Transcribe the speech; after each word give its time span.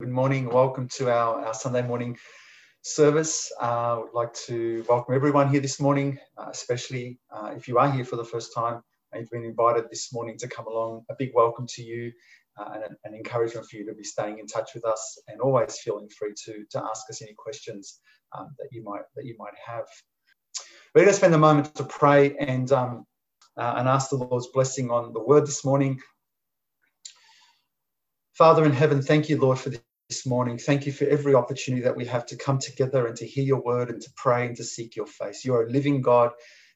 Good 0.00 0.08
morning. 0.08 0.48
Welcome 0.48 0.88
to 0.94 1.10
our, 1.10 1.44
our 1.44 1.52
Sunday 1.52 1.82
morning 1.82 2.16
service. 2.80 3.52
Uh, 3.60 3.64
I 3.66 3.98
would 3.98 4.14
like 4.14 4.32
to 4.46 4.82
welcome 4.88 5.14
everyone 5.14 5.50
here 5.50 5.60
this 5.60 5.78
morning, 5.78 6.18
uh, 6.38 6.46
especially 6.50 7.20
uh, 7.30 7.52
if 7.54 7.68
you 7.68 7.76
are 7.76 7.92
here 7.92 8.06
for 8.06 8.16
the 8.16 8.24
first 8.24 8.54
time 8.54 8.80
and 9.12 9.20
you've 9.20 9.30
been 9.30 9.44
invited 9.44 9.90
this 9.90 10.10
morning 10.10 10.38
to 10.38 10.48
come 10.48 10.66
along. 10.66 11.04
A 11.10 11.14
big 11.18 11.32
welcome 11.34 11.66
to 11.74 11.82
you 11.82 12.10
uh, 12.58 12.70
and 12.76 12.84
an 13.04 13.14
encouragement 13.14 13.66
for 13.66 13.76
you 13.76 13.84
to 13.84 13.94
be 13.94 14.02
staying 14.02 14.38
in 14.38 14.46
touch 14.46 14.70
with 14.74 14.86
us 14.86 15.20
and 15.28 15.38
always 15.42 15.78
feeling 15.80 16.08
free 16.08 16.32
to, 16.46 16.64
to 16.70 16.82
ask 16.82 17.02
us 17.10 17.20
any 17.20 17.34
questions 17.36 18.00
um, 18.34 18.48
that 18.58 18.68
you 18.72 18.82
might 18.82 19.02
that 19.16 19.26
you 19.26 19.36
might 19.38 19.52
have. 19.62 19.84
We're 20.94 21.02
going 21.02 21.12
to 21.12 21.18
spend 21.18 21.34
a 21.34 21.38
moment 21.38 21.74
to 21.74 21.84
pray 21.84 22.38
and 22.38 22.72
um, 22.72 23.04
uh, 23.58 23.74
and 23.76 23.86
ask 23.86 24.08
the 24.08 24.16
Lord's 24.16 24.48
blessing 24.54 24.90
on 24.90 25.12
the 25.12 25.20
word 25.22 25.46
this 25.46 25.62
morning. 25.62 26.00
Father 28.32 28.64
in 28.64 28.72
heaven, 28.72 29.02
thank 29.02 29.28
you, 29.28 29.38
Lord, 29.38 29.58
for 29.58 29.68
this 30.10 30.26
morning. 30.26 30.58
Thank 30.58 30.86
you 30.86 30.92
for 30.92 31.06
every 31.06 31.36
opportunity 31.36 31.84
that 31.84 31.96
we 31.96 32.06
have 32.06 32.26
to 32.28 32.36
come 32.36 32.58
together 32.58 33.06
and 33.06 33.16
to 33.18 33.26
hear 33.26 33.44
your 33.44 33.62
word 33.62 33.90
and 33.90 34.02
to 34.02 34.10
pray 34.16 34.46
and 34.46 34.56
to 34.58 34.64
seek 34.64 34.96
your 34.96 35.06
face. 35.06 35.44
You're 35.44 35.66
a 35.68 35.70
living 35.70 36.02
God. 36.02 36.32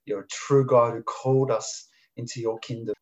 You're 0.06 0.22
a 0.22 0.28
true 0.28 0.66
God 0.66 0.94
who 0.94 1.02
called 1.02 1.50
us 1.52 1.88
into 2.16 2.40
your 2.40 2.58
kingdom. 2.60 2.94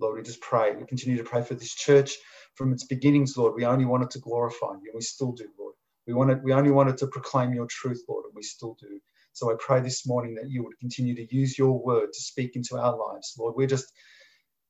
Lord, 0.00 0.18
we 0.18 0.22
just 0.24 0.42
pray. 0.42 0.74
We 0.76 0.86
continue 0.86 1.18
to 1.18 1.24
pray 1.24 1.42
for 1.42 1.54
this 1.54 1.74
church 1.74 2.14
from 2.56 2.72
its 2.72 2.86
beginnings, 2.86 3.36
Lord. 3.38 3.54
We 3.56 3.66
only 3.66 3.86
wanted 3.86 4.10
to 4.12 4.20
glorify 4.20 4.68
you, 4.72 4.90
and 4.92 4.96
we 4.96 5.02
still 5.02 5.32
do, 5.32 5.48
Lord. 5.58 5.74
We 6.06 6.14
wanted, 6.14 6.44
we 6.44 6.52
only 6.54 6.72
wanted 6.72 6.98
to 6.98 7.08
proclaim 7.08 7.54
your 7.54 7.66
truth, 7.68 8.02
Lord, 8.08 8.26
and 8.26 8.34
we 8.36 8.42
still 8.42 8.76
do. 8.80 9.00
So 9.34 9.52
I 9.52 9.56
pray 9.58 9.80
this 9.82 10.06
morning 10.06 10.36
that 10.36 10.50
you 10.50 10.64
would 10.64 10.78
continue 10.80 11.16
to 11.16 11.36
use 11.36 11.58
your 11.58 11.82
word 11.82 12.12
to 12.12 12.20
speak 12.20 12.56
into 12.56 12.78
our 12.78 12.96
lives, 12.96 13.34
Lord. 13.38 13.54
We're 13.56 13.68
just 13.68 13.86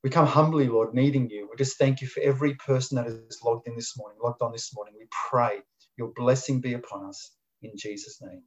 we 0.05 0.11
come 0.11 0.27
humbly, 0.27 0.69
Lord, 0.69 0.95
needing 0.95 1.31
you. 1.31 1.49
We 1.51 1.57
just 1.59 1.79
thank 1.79 2.01
you 2.03 2.09
for 2.09 2.21
every 2.23 2.55
person 2.55 2.97
that 2.97 3.07
is 3.09 3.41
logged 3.45 3.69
in 3.69 3.77
this 3.77 3.97
morning, 3.99 4.19
logged 4.23 4.43
on 4.43 4.53
this 4.53 4.75
morning. 4.75 4.95
We 4.99 5.09
pray 5.31 5.61
your 5.99 6.13
blessing 6.17 6.61
be 6.61 6.75
upon 6.75 7.07
us 7.07 7.33
in 7.63 7.73
Jesus' 7.77 8.21
name. 8.23 8.43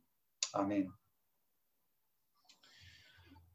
Amen. 0.56 0.90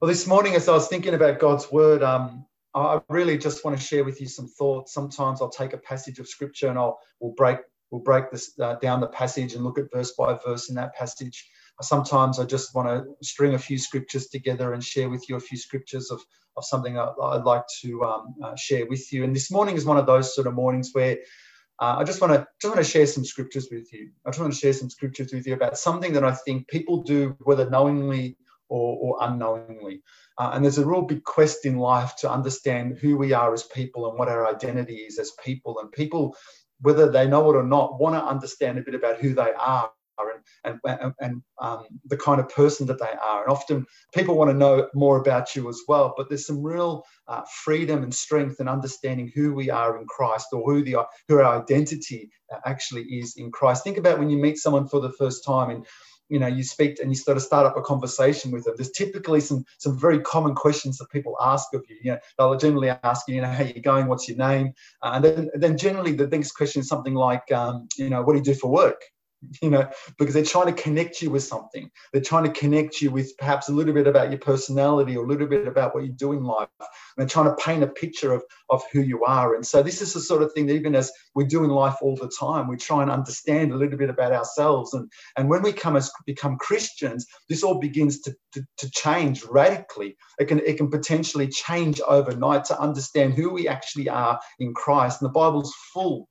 Well, 0.01 0.11
this 0.11 0.29
morning, 0.29 0.55
as 0.55 0.71
I 0.71 0.75
was 0.75 0.89
thinking 0.89 1.17
about 1.17 1.41
God's 1.41 1.73
word, 1.73 2.05
um, 2.05 2.47
I 2.77 3.01
really 3.11 3.37
just 3.37 3.67
want 3.67 3.77
to 3.77 3.85
share 3.85 4.05
with 4.05 4.23
you 4.23 4.29
some 4.29 4.49
thoughts. 4.49 4.95
Sometimes 4.95 5.43
I'll 5.43 5.51
take 5.51 5.75
a 5.75 5.79
passage 5.81 6.21
of 6.21 6.29
scripture 6.29 6.69
and 6.69 6.79
I'll 6.79 7.01
we'll 7.21 7.35
break 7.35 7.59
we'll 7.91 8.05
break 8.05 8.31
this 8.31 8.53
uh, 8.61 8.77
down 8.77 9.01
the 9.03 9.09
passage 9.09 9.57
and 9.57 9.65
look 9.65 9.81
at 9.81 9.93
verse 9.93 10.13
by 10.13 10.39
verse 10.47 10.71
in 10.71 10.77
that 10.77 10.95
passage. 10.95 11.51
Sometimes 11.81 12.39
I 12.39 12.45
just 12.45 12.75
want 12.75 12.89
to 12.89 13.27
string 13.27 13.55
a 13.55 13.59
few 13.59 13.79
scriptures 13.79 14.29
together 14.29 14.73
and 14.73 14.83
share 14.83 15.09
with 15.09 15.29
you 15.29 15.37
a 15.37 15.41
few 15.41 15.57
scriptures 15.57 16.11
of, 16.11 16.21
of 16.57 16.65
something 16.65 16.99
I, 16.99 17.11
would 17.17 17.45
like 17.45 17.65
to 17.83 18.03
um, 18.05 18.35
uh, 18.43 18.57
share 18.57 18.87
with 18.87 19.13
you. 19.13 19.25
And 19.25 19.35
this 19.35 19.51
morning 19.51 19.77
is 19.77 19.85
one 19.85 19.97
of 19.97 20.07
those 20.07 20.35
sort 20.35 20.47
of 20.47 20.55
mornings 20.55 20.91
where 20.93 21.19
uh, 21.81 21.97
I 21.99 22.05
just 22.05 22.21
want 22.21 22.33
to 22.33 22.47
just 22.61 22.75
want 22.75 22.85
to 22.85 22.91
share 22.91 23.07
some 23.07 23.25
scriptures 23.25 23.69
with 23.71 23.93
you. 23.93 24.11
I 24.27 24.31
just 24.31 24.41
want 24.41 24.53
to 24.53 24.59
share 24.59 24.73
some 24.73 24.91
scriptures 24.91 25.33
with 25.33 25.47
you 25.47 25.55
about 25.55 25.79
something 25.79 26.13
that 26.15 26.25
I 26.25 26.33
think 26.33 26.67
people 26.67 27.03
do, 27.03 27.37
whether 27.41 27.71
knowingly 27.71 28.37
or, 28.69 28.99
or 29.01 29.19
unknowingly. 29.21 30.03
Uh, 30.39 30.51
and 30.53 30.65
there's 30.65 30.79
a 30.79 30.87
real 30.87 31.03
big 31.03 31.25
quest 31.25 31.67
in 31.67 31.79
life 31.79 32.17
to 32.17 32.31
understand 32.31 32.99
who 32.99 33.17
we 33.17 33.33
are 33.33 33.53
as 33.53 33.63
people 33.63 34.09
and 34.09 34.19
what 34.19 34.29
our 34.29 34.47
identity 34.47 34.97
is 34.97 35.19
as 35.19 35.33
people. 35.45 35.79
And 35.81 35.91
people, 35.93 36.37
whether 36.81 37.11
they 37.11 37.27
know 37.27 37.51
it 37.51 37.57
or 37.57 37.63
not, 37.63 38.01
want 38.01 38.15
to 38.15 38.25
understand 38.25 38.79
a 38.79 38.83
bit 38.83 38.95
about 38.95 39.19
who 39.19 39.35
they 39.35 39.53
are 39.59 39.91
and, 40.65 40.81
and, 40.85 41.13
and 41.21 41.43
um, 41.61 41.87
the 42.07 42.17
kind 42.17 42.41
of 42.41 42.49
person 42.49 42.87
that 42.87 42.99
they 42.99 43.13
are. 43.23 43.43
And 43.43 43.53
often 43.53 43.87
people 44.15 44.37
want 44.37 44.51
to 44.51 44.57
know 44.57 44.89
more 44.95 45.19
about 45.19 45.55
you 45.55 45.69
as 45.69 45.81
well, 45.89 46.15
but 46.17 46.29
there's 46.29 46.47
some 46.47 46.63
real 46.63 47.05
uh, 47.27 47.43
freedom 47.65 48.03
and 48.03 48.15
strength 48.15 48.61
in 48.61 48.69
understanding 48.69 49.31
who 49.35 49.55
we 49.55 49.71
are 49.71 49.99
in 49.99 50.07
Christ 50.07 50.49
or 50.53 50.63
who, 50.65 50.83
the, 50.83 50.97
who 51.29 51.39
our 51.39 51.61
identity 51.63 52.31
uh, 52.53 52.59
actually 52.67 53.03
is 53.05 53.35
in 53.37 53.51
Christ. 53.51 53.85
Think 53.85 53.99
about 53.99 54.19
when 54.19 54.31
you 54.31 54.39
meet 54.39 54.59
someone 54.59 54.89
for 54.89 55.01
the 55.01 55.13
first 55.13 55.45
time 55.45 55.71
and 55.71 55.87
you 56.29 56.39
know 56.39 56.47
you 56.47 56.63
speak 56.63 56.99
and 57.01 57.11
you 57.11 57.17
sort 57.17 57.39
of 57.39 57.43
start 57.43 57.67
up 57.67 57.77
a 57.77 57.81
conversation 57.83 58.51
with 58.51 58.65
them. 58.65 58.75
There's 58.77 58.91
typically 58.91 59.41
some 59.41 59.65
some 59.79 59.99
very 59.99 60.21
common 60.21 60.55
questions 60.55 60.99
that 60.99 61.11
people 61.11 61.35
ask 61.41 61.73
of 61.73 61.85
you. 61.89 61.97
You 62.03 62.13
know 62.13 62.19
they'll 62.37 62.57
generally 62.59 62.91
ask 62.91 63.27
you 63.29 63.37
you 63.37 63.41
know 63.41 63.49
how 63.49 63.65
you 63.65 63.81
going? 63.81 64.09
What's 64.09 64.29
your 64.29 64.37
name? 64.37 64.75
Uh, 65.03 65.13
and 65.15 65.25
then 65.25 65.51
then 65.55 65.79
generally 65.79 66.13
the 66.13 66.27
next 66.27 66.53
question 66.53 66.81
is 66.81 66.89
something 66.89 67.15
like 67.15 67.51
um, 67.51 67.89
you 67.97 68.11
know 68.11 68.23
what 68.23 68.35
do 68.35 68.39
you 68.39 68.45
do 68.45 68.55
for 68.55 68.71
work 68.71 69.01
you 69.63 69.71
know, 69.71 69.89
because 70.19 70.35
they're 70.35 70.45
trying 70.45 70.75
to 70.75 70.83
connect 70.83 71.23
you 71.23 71.31
with 71.31 71.43
something. 71.43 71.91
They're 72.13 72.23
trying 72.23 72.45
to 72.45 72.61
connect 72.61 73.01
you 73.01 73.11
with 73.11 73.37
perhaps 73.39 73.69
a 73.69 73.73
little 73.73 73.95
bit 73.95 74.07
about 74.07 74.31
your 74.31 74.39
personality 74.39 75.17
or 75.17 75.25
a 75.25 75.29
little 75.29 75.47
bit 75.47 75.67
about 75.67 75.95
what 75.95 76.05
you 76.05 76.11
do 76.11 76.33
in 76.33 76.43
life. 76.43 76.69
And 76.81 76.89
they're 77.17 77.27
trying 77.27 77.47
to 77.47 77.63
paint 77.63 77.83
a 77.83 77.89
picture 77.89 78.33
of, 78.33 78.43
of 78.71 78.83
who 78.93 79.01
you 79.01 79.25
are. 79.25 79.55
And 79.55 79.67
so 79.67 79.83
this 79.83 80.03
is 80.03 80.13
the 80.13 80.21
sort 80.21 80.43
of 80.43 80.53
thing 80.53 80.67
that 80.67 80.75
even 80.75 80.95
as 80.95 81.11
we 81.35 81.45
do 81.45 81.65
in 81.65 81.71
life 81.71 81.97
all 82.01 82.17
the 82.17 82.31
time, 82.39 82.69
we 82.69 82.77
try 82.77 83.03
and 83.03 83.11
understand 83.11 83.73
a 83.73 83.77
little 83.77 83.99
bit 83.99 84.11
about 84.11 84.33
ourselves. 84.33 84.95
And, 84.95 85.11
and 85.37 85.49
when 85.49 85.63
we 85.63 85.73
come 85.73 85.97
as 85.97 86.11
become 86.27 86.57
Christians, 86.59 87.27
this 87.49 87.63
all 87.63 87.79
begins 87.79 88.21
to, 88.23 88.35
to, 88.53 88.63
to 88.79 88.91
change 88.91 89.45
radically. 89.45 90.17
It 90.39 90.47
can, 90.47 90.61
it 90.61 90.77
can 90.77 90.91
potentially 90.91 91.49
change 91.49 92.01
overnight 92.01 92.65
to 92.67 92.81
understand 92.81 93.35
who 93.35 93.51
we 93.51 93.69
actually 93.69 94.09
are 94.09 94.39
in 94.59 94.75
Christ. 94.75 95.21
And 95.21 95.29
the 95.29 95.33
Bible's 95.33 95.75
full. 95.93 96.29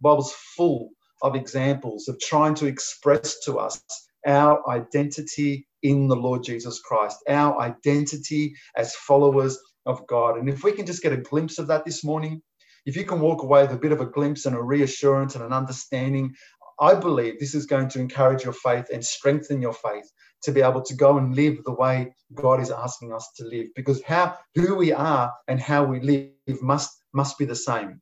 Bible's 0.00 0.32
full 0.56 0.90
of 1.22 1.34
examples 1.34 2.08
of 2.08 2.18
trying 2.20 2.54
to 2.56 2.66
express 2.66 3.40
to 3.40 3.58
us 3.58 3.82
our 4.26 4.68
identity 4.68 5.66
in 5.82 6.08
the 6.08 6.16
Lord 6.16 6.42
Jesus 6.42 6.80
Christ, 6.80 7.18
our 7.28 7.60
identity 7.60 8.54
as 8.76 8.94
followers 8.94 9.58
of 9.86 10.06
God. 10.06 10.38
And 10.38 10.48
if 10.48 10.64
we 10.64 10.72
can 10.72 10.86
just 10.86 11.02
get 11.02 11.12
a 11.12 11.16
glimpse 11.16 11.58
of 11.58 11.66
that 11.68 11.84
this 11.84 12.04
morning, 12.04 12.42
if 12.84 12.96
you 12.96 13.04
can 13.04 13.20
walk 13.20 13.42
away 13.42 13.62
with 13.62 13.72
a 13.72 13.78
bit 13.78 13.92
of 13.92 14.00
a 14.00 14.06
glimpse 14.06 14.46
and 14.46 14.56
a 14.56 14.62
reassurance 14.62 15.34
and 15.34 15.44
an 15.44 15.52
understanding, 15.52 16.34
I 16.80 16.94
believe 16.94 17.38
this 17.38 17.54
is 17.54 17.66
going 17.66 17.88
to 17.90 18.00
encourage 18.00 18.44
your 18.44 18.52
faith 18.52 18.86
and 18.92 19.04
strengthen 19.04 19.60
your 19.60 19.72
faith 19.72 20.10
to 20.42 20.52
be 20.52 20.62
able 20.62 20.82
to 20.82 20.94
go 20.94 21.18
and 21.18 21.34
live 21.34 21.62
the 21.64 21.74
way 21.74 22.14
God 22.34 22.60
is 22.60 22.70
asking 22.70 23.12
us 23.12 23.28
to 23.36 23.44
live. 23.44 23.66
Because 23.74 24.02
how 24.02 24.38
who 24.54 24.76
we 24.76 24.92
are 24.92 25.32
and 25.48 25.60
how 25.60 25.84
we 25.84 26.00
live 26.00 26.62
must 26.62 26.90
must 27.12 27.38
be 27.38 27.44
the 27.44 27.56
same 27.56 28.00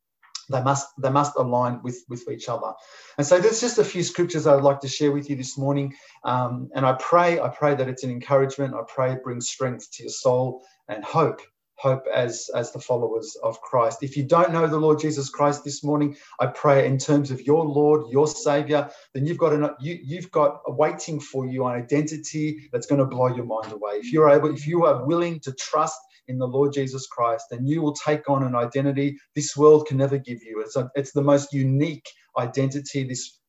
they 0.49 0.61
must 0.61 0.87
they 1.01 1.09
must 1.09 1.33
align 1.37 1.81
with 1.83 2.03
with 2.09 2.27
each 2.29 2.49
other. 2.49 2.73
And 3.17 3.25
so 3.25 3.39
there's 3.39 3.61
just 3.61 3.77
a 3.77 3.83
few 3.83 4.03
scriptures 4.03 4.47
i'd 4.47 4.63
like 4.63 4.79
to 4.81 4.87
share 4.87 5.11
with 5.11 5.29
you 5.29 5.35
this 5.35 5.57
morning. 5.57 5.93
Um, 6.23 6.69
and 6.75 6.85
i 6.85 6.93
pray 6.93 7.39
i 7.39 7.49
pray 7.49 7.75
that 7.75 7.87
it's 7.87 8.03
an 8.03 8.11
encouragement. 8.11 8.73
I 8.73 8.83
pray 8.87 9.13
it 9.13 9.23
brings 9.23 9.49
strength 9.49 9.91
to 9.93 10.03
your 10.03 10.11
soul 10.11 10.63
and 10.87 11.03
hope 11.03 11.41
hope 11.75 12.05
as 12.13 12.49
as 12.55 12.71
the 12.71 12.79
followers 12.79 13.37
of 13.43 13.61
christ. 13.61 14.01
If 14.01 14.17
you 14.17 14.23
don't 14.23 14.51
know 14.51 14.67
the 14.67 14.77
lord 14.77 14.99
jesus 14.99 15.29
christ 15.29 15.63
this 15.63 15.83
morning 15.83 16.15
i 16.39 16.47
pray 16.47 16.87
in 16.87 16.97
terms 16.97 17.29
of 17.29 17.41
your 17.41 17.63
lord 17.65 18.11
your 18.11 18.27
savior 18.27 18.89
then 19.13 19.25
you've 19.25 19.37
got 19.37 19.53
an 19.53 19.69
you, 19.79 19.99
you've 20.03 20.31
got 20.31 20.61
a 20.67 20.71
waiting 20.71 21.19
for 21.19 21.45
you 21.45 21.65
an 21.65 21.75
identity 21.75 22.69
that's 22.71 22.87
going 22.87 22.99
to 22.99 23.05
blow 23.05 23.27
your 23.27 23.45
mind 23.45 23.71
away. 23.71 23.93
If 23.93 24.11
you're 24.11 24.29
able 24.29 24.53
if 24.53 24.67
you 24.67 24.85
are 24.85 25.05
willing 25.05 25.39
to 25.41 25.51
trust 25.53 25.99
in 26.27 26.37
the 26.37 26.47
Lord 26.47 26.73
Jesus 26.73 27.07
Christ, 27.07 27.45
and 27.51 27.67
you 27.67 27.81
will 27.81 27.93
take 27.93 28.29
on 28.29 28.43
an 28.43 28.55
identity 28.55 29.17
this 29.35 29.55
world 29.55 29.87
can 29.87 29.97
never 29.97 30.17
give 30.17 30.43
you. 30.43 30.61
It's, 30.61 30.75
a, 30.75 30.89
it's 30.95 31.11
the 31.11 31.21
most 31.21 31.53
unique 31.53 32.07
identity 32.37 33.03
this 33.03 33.39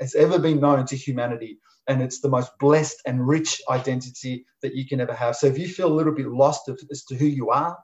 has 0.00 0.14
ever 0.14 0.38
been 0.38 0.60
known 0.60 0.86
to 0.86 0.96
humanity. 0.96 1.58
And 1.88 2.00
it's 2.00 2.20
the 2.20 2.28
most 2.28 2.50
blessed 2.60 3.02
and 3.06 3.26
rich 3.26 3.60
identity 3.68 4.46
that 4.62 4.74
you 4.74 4.86
can 4.86 5.00
ever 5.00 5.12
have. 5.12 5.36
So 5.36 5.48
if 5.48 5.58
you 5.58 5.68
feel 5.68 5.92
a 5.92 5.94
little 5.94 6.14
bit 6.14 6.28
lost 6.28 6.70
as 6.90 7.04
to 7.04 7.16
who 7.16 7.26
you 7.26 7.50
are, 7.50 7.76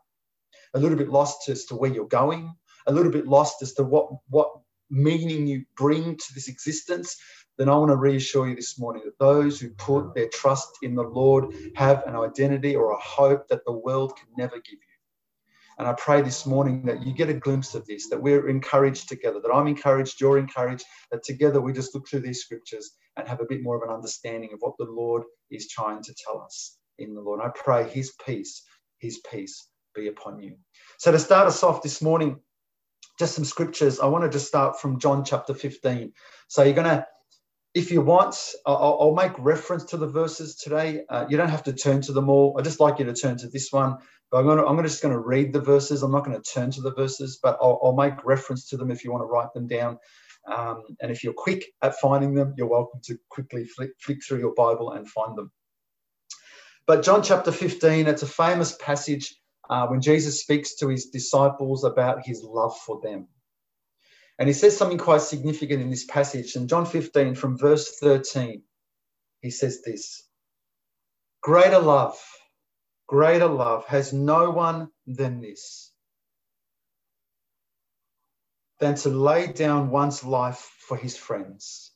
a 0.74 0.78
little 0.78 0.96
bit 0.96 1.08
lost 1.10 1.48
as 1.48 1.64
to 1.66 1.74
where 1.74 1.92
you're 1.92 2.06
going, 2.06 2.54
a 2.86 2.92
little 2.92 3.12
bit 3.12 3.26
lost 3.26 3.60
as 3.62 3.74
to 3.74 3.84
what, 3.84 4.08
what 4.28 4.50
meaning 4.90 5.46
you 5.46 5.64
bring 5.76 6.16
to 6.16 6.34
this 6.34 6.48
existence, 6.48 7.16
then 7.58 7.68
I 7.68 7.76
want 7.76 7.90
to 7.90 7.96
reassure 7.96 8.48
you 8.48 8.54
this 8.54 8.78
morning 8.78 9.02
that 9.04 9.18
those 9.18 9.60
who 9.60 9.70
put 9.70 10.14
their 10.14 10.28
trust 10.28 10.78
in 10.82 10.94
the 10.94 11.02
Lord 11.02 11.52
have 11.74 12.04
an 12.06 12.16
identity 12.16 12.76
or 12.76 12.92
a 12.92 12.98
hope 12.98 13.48
that 13.48 13.64
the 13.66 13.72
world 13.72 14.16
can 14.16 14.28
never 14.36 14.56
give 14.56 14.74
you. 14.74 15.78
And 15.78 15.86
I 15.86 15.92
pray 15.92 16.22
this 16.22 16.46
morning 16.46 16.84
that 16.86 17.04
you 17.06 17.12
get 17.12 17.28
a 17.28 17.34
glimpse 17.34 17.74
of 17.74 17.86
this, 17.86 18.08
that 18.08 18.20
we're 18.20 18.48
encouraged 18.48 19.08
together, 19.08 19.40
that 19.40 19.52
I'm 19.52 19.68
encouraged, 19.68 20.20
you're 20.20 20.38
encouraged, 20.38 20.84
that 21.12 21.22
together 21.22 21.60
we 21.60 21.72
just 21.72 21.94
look 21.94 22.08
through 22.08 22.20
these 22.20 22.42
scriptures 22.42 22.92
and 23.16 23.28
have 23.28 23.40
a 23.40 23.46
bit 23.46 23.62
more 23.62 23.76
of 23.76 23.88
an 23.88 23.94
understanding 23.94 24.50
of 24.52 24.60
what 24.60 24.76
the 24.78 24.90
Lord 24.90 25.22
is 25.50 25.68
trying 25.68 26.02
to 26.02 26.14
tell 26.14 26.40
us 26.40 26.78
in 26.98 27.14
the 27.14 27.20
Lord. 27.20 27.40
And 27.40 27.48
I 27.48 27.52
pray 27.54 27.88
His 27.88 28.12
peace, 28.24 28.64
His 28.98 29.18
peace 29.30 29.68
be 29.94 30.08
upon 30.08 30.40
you. 30.40 30.56
So 30.98 31.12
to 31.12 31.18
start 31.18 31.46
us 31.46 31.62
off 31.62 31.82
this 31.82 32.02
morning, 32.02 32.40
just 33.18 33.34
some 33.34 33.44
scriptures. 33.44 34.00
I 34.00 34.06
want 34.06 34.24
to 34.24 34.30
just 34.30 34.46
start 34.46 34.80
from 34.80 34.98
John 34.98 35.24
chapter 35.24 35.54
15. 35.54 36.12
So 36.48 36.62
you're 36.62 36.72
going 36.72 36.86
to 36.88 37.06
if 37.78 37.92
you 37.92 38.00
want, 38.00 38.34
I'll, 38.66 38.98
I'll, 39.00 39.14
make 39.14 39.32
reference 39.38 39.84
to 39.84 39.96
the 39.96 40.08
verses 40.08 40.56
today. 40.56 41.02
Uh, 41.08 41.26
you 41.28 41.36
don't 41.36 41.48
have 41.48 41.62
to 41.62 41.72
turn 41.72 42.00
to 42.02 42.12
them 42.12 42.28
all. 42.28 42.56
I 42.58 42.62
just 42.62 42.80
like 42.80 42.98
you 42.98 43.04
to 43.04 43.14
turn 43.14 43.38
to 43.38 43.48
this 43.48 43.72
one. 43.72 43.98
But 44.30 44.38
I'm, 44.38 44.46
gonna, 44.46 44.66
I'm 44.66 44.82
just 44.82 45.00
going 45.00 45.14
to 45.14 45.20
read 45.20 45.52
the 45.52 45.60
verses. 45.60 46.02
I'm 46.02 46.10
not 46.10 46.24
going 46.24 46.36
to 46.36 46.52
turn 46.52 46.72
to 46.72 46.80
the 46.80 46.92
verses, 46.92 47.38
but 47.40 47.56
I'll, 47.62 47.78
I'll, 47.82 47.94
make 47.94 48.24
reference 48.24 48.68
to 48.70 48.76
them 48.76 48.90
if 48.90 49.04
you 49.04 49.12
want 49.12 49.22
to 49.22 49.26
write 49.26 49.54
them 49.54 49.68
down. 49.68 49.96
Um, 50.52 50.82
and 51.00 51.12
if 51.12 51.22
you're 51.22 51.32
quick 51.32 51.64
at 51.80 51.94
finding 52.00 52.34
them, 52.34 52.52
you're 52.56 52.68
welcome 52.68 53.00
to 53.04 53.16
quickly 53.28 53.64
flick, 53.64 53.90
flick 54.00 54.24
through 54.26 54.40
your 54.40 54.54
Bible 54.54 54.92
and 54.92 55.08
find 55.08 55.38
them. 55.38 55.52
But 56.86 57.04
John 57.04 57.22
chapter 57.22 57.52
15, 57.52 58.08
it's 58.08 58.22
a 58.22 58.26
famous 58.26 58.76
passage 58.80 59.36
uh, 59.70 59.86
when 59.86 60.00
Jesus 60.00 60.40
speaks 60.40 60.74
to 60.76 60.88
his 60.88 61.06
disciples 61.06 61.84
about 61.84 62.26
his 62.26 62.42
love 62.42 62.76
for 62.78 63.00
them. 63.02 63.28
And 64.38 64.48
he 64.48 64.52
says 64.52 64.76
something 64.76 64.98
quite 64.98 65.22
significant 65.22 65.82
in 65.82 65.90
this 65.90 66.04
passage. 66.04 66.54
In 66.54 66.68
John 66.68 66.86
15, 66.86 67.34
from 67.34 67.58
verse 67.58 67.98
13, 67.98 68.62
he 69.40 69.50
says 69.50 69.82
this 69.82 70.22
Greater 71.42 71.80
love, 71.80 72.18
greater 73.08 73.48
love 73.48 73.84
has 73.86 74.12
no 74.12 74.50
one 74.50 74.88
than 75.06 75.40
this, 75.40 75.92
than 78.78 78.94
to 78.96 79.08
lay 79.08 79.52
down 79.52 79.90
one's 79.90 80.22
life 80.22 80.70
for 80.80 80.96
his 80.96 81.16
friends. 81.16 81.92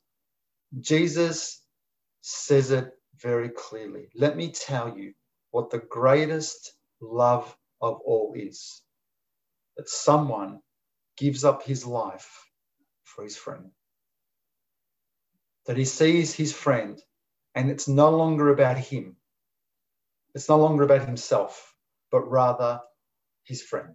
Jesus 0.81 1.63
says 2.23 2.71
it 2.71 2.91
very 3.21 3.51
clearly. 3.51 4.09
Let 4.17 4.37
me 4.37 4.51
tell 4.53 4.97
you 4.97 5.13
what 5.51 5.71
the 5.71 5.79
greatest 5.79 6.73
love 7.01 7.57
of 7.81 8.01
all 8.05 8.33
is 8.37 8.83
that 9.77 9.89
someone 9.89 10.61
gives 11.23 11.45
up 11.45 11.63
his 11.63 11.87
life 11.87 12.51
for 13.05 13.23
his 13.23 13.37
friend. 13.37 13.71
That 15.67 15.77
he 15.77 15.85
sees 15.85 16.35
his 16.35 16.53
friend 16.53 17.01
and 17.55 17.71
it's 17.71 17.87
no 17.87 18.11
longer 18.11 18.49
about 18.49 18.77
him, 18.77 19.15
it's 20.35 20.49
no 20.49 20.57
longer 20.57 20.83
about 20.83 21.07
himself, 21.07 21.77
but 22.11 22.29
rather 22.29 22.81
his 23.45 23.63
friend. 23.63 23.95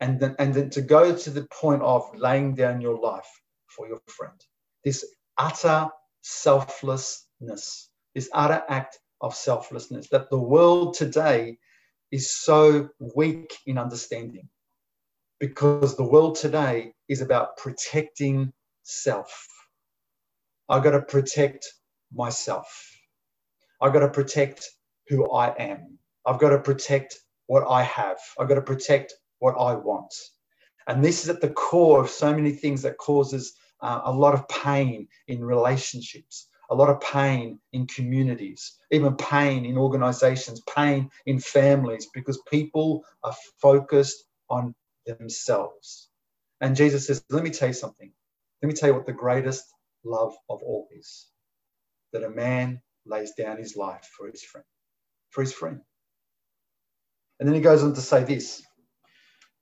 And 0.00 0.18
then, 0.18 0.34
and 0.38 0.54
then 0.54 0.70
to 0.70 0.80
go 0.80 1.14
to 1.14 1.30
the 1.30 1.46
point 1.60 1.82
of 1.82 2.08
laying 2.16 2.54
down 2.54 2.80
your 2.80 2.98
life 2.98 3.30
for 3.66 3.86
your 3.86 4.00
friend. 4.06 4.40
This 4.82 5.04
utter 5.36 5.90
selflessness, 6.22 7.90
this 8.14 8.30
utter 8.32 8.62
act 8.66 8.98
of 9.20 9.34
selflessness 9.34 10.08
that 10.08 10.30
the 10.30 10.40
world 10.40 10.94
today 10.94 11.58
is 12.10 12.30
so 12.30 12.88
weak 13.14 13.58
in 13.66 13.76
understanding 13.76 14.48
because 15.40 15.96
the 15.96 16.04
world 16.04 16.36
today 16.36 16.92
is 17.08 17.22
about 17.22 17.56
protecting 17.56 18.52
self. 18.82 19.46
I've 20.68 20.84
got 20.84 20.90
to 20.92 21.00
protect 21.00 21.66
myself. 22.12 22.68
I've 23.80 23.94
got 23.94 24.00
to 24.00 24.10
protect 24.10 24.68
who 25.08 25.32
I 25.32 25.54
am. 25.58 25.98
I've 26.26 26.38
got 26.38 26.50
to 26.50 26.58
protect 26.58 27.18
what 27.46 27.66
I 27.68 27.82
have. 27.82 28.18
I've 28.38 28.48
got 28.48 28.56
to 28.56 28.62
protect 28.62 29.14
what 29.38 29.54
I 29.58 29.74
want. 29.74 30.14
And 30.86 31.02
this 31.02 31.24
is 31.24 31.30
at 31.30 31.40
the 31.40 31.50
core 31.50 32.00
of 32.00 32.10
so 32.10 32.34
many 32.34 32.52
things 32.52 32.82
that 32.82 32.98
causes 32.98 33.54
uh, 33.80 34.02
a 34.04 34.12
lot 34.12 34.34
of 34.34 34.46
pain 34.48 35.08
in 35.28 35.42
relationships, 35.42 36.48
a 36.70 36.74
lot 36.74 36.90
of 36.90 37.00
pain 37.00 37.58
in 37.72 37.86
communities, 37.86 38.78
even 38.90 39.16
pain 39.16 39.64
in 39.64 39.78
organizations, 39.78 40.60
pain 40.74 41.08
in 41.24 41.40
families, 41.40 42.08
because 42.12 42.40
people 42.50 43.02
are 43.24 43.34
focused 43.60 44.24
on 44.50 44.74
themselves. 45.06 46.08
And 46.60 46.76
Jesus 46.76 47.06
says, 47.06 47.22
Let 47.30 47.44
me 47.44 47.50
tell 47.50 47.68
you 47.68 47.74
something. 47.74 48.12
Let 48.62 48.68
me 48.68 48.74
tell 48.74 48.90
you 48.90 48.94
what 48.94 49.06
the 49.06 49.12
greatest 49.12 49.64
love 50.04 50.34
of 50.48 50.62
all 50.62 50.88
is 50.98 51.26
that 52.12 52.24
a 52.24 52.30
man 52.30 52.80
lays 53.06 53.32
down 53.36 53.58
his 53.58 53.76
life 53.76 54.08
for 54.16 54.28
his 54.28 54.42
friend, 54.42 54.64
for 55.30 55.42
his 55.42 55.52
friend. 55.52 55.80
And 57.38 57.48
then 57.48 57.56
he 57.56 57.62
goes 57.62 57.82
on 57.82 57.94
to 57.94 58.00
say 58.00 58.24
this 58.24 58.62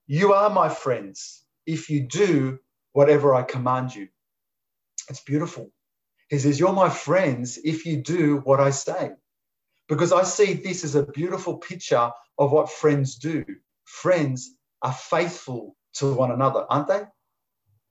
You 0.06 0.35
are 0.35 0.50
my 0.50 0.69
friends 0.69 1.44
if 1.67 1.91
you 1.91 2.06
do 2.08 2.58
whatever 2.93 3.34
I 3.34 3.43
command 3.43 3.94
you. 3.94 4.08
It's 5.08 5.23
beautiful. 5.23 5.70
He 6.31 6.38
says, 6.38 6.61
You're 6.61 6.73
my 6.73 6.91
friends 6.91 7.58
if 7.62 7.87
you 7.87 8.02
do 8.02 8.38
what 8.44 8.61
I 8.61 8.70
say. 8.70 9.12
Because 9.88 10.12
I 10.12 10.25
see 10.25 10.55
this 10.55 10.84
as 10.84 10.94
a 10.94 11.06
beautiful 11.06 11.58
picture 11.58 12.11
of 12.38 12.52
what 12.52 12.70
friends 12.70 13.17
do. 13.17 13.44
Friends 13.84 14.55
are 14.83 14.93
faithful 14.93 15.77
to 15.95 16.13
one 16.13 16.31
another, 16.31 16.65
aren't 16.69 16.89
they? 16.89 17.03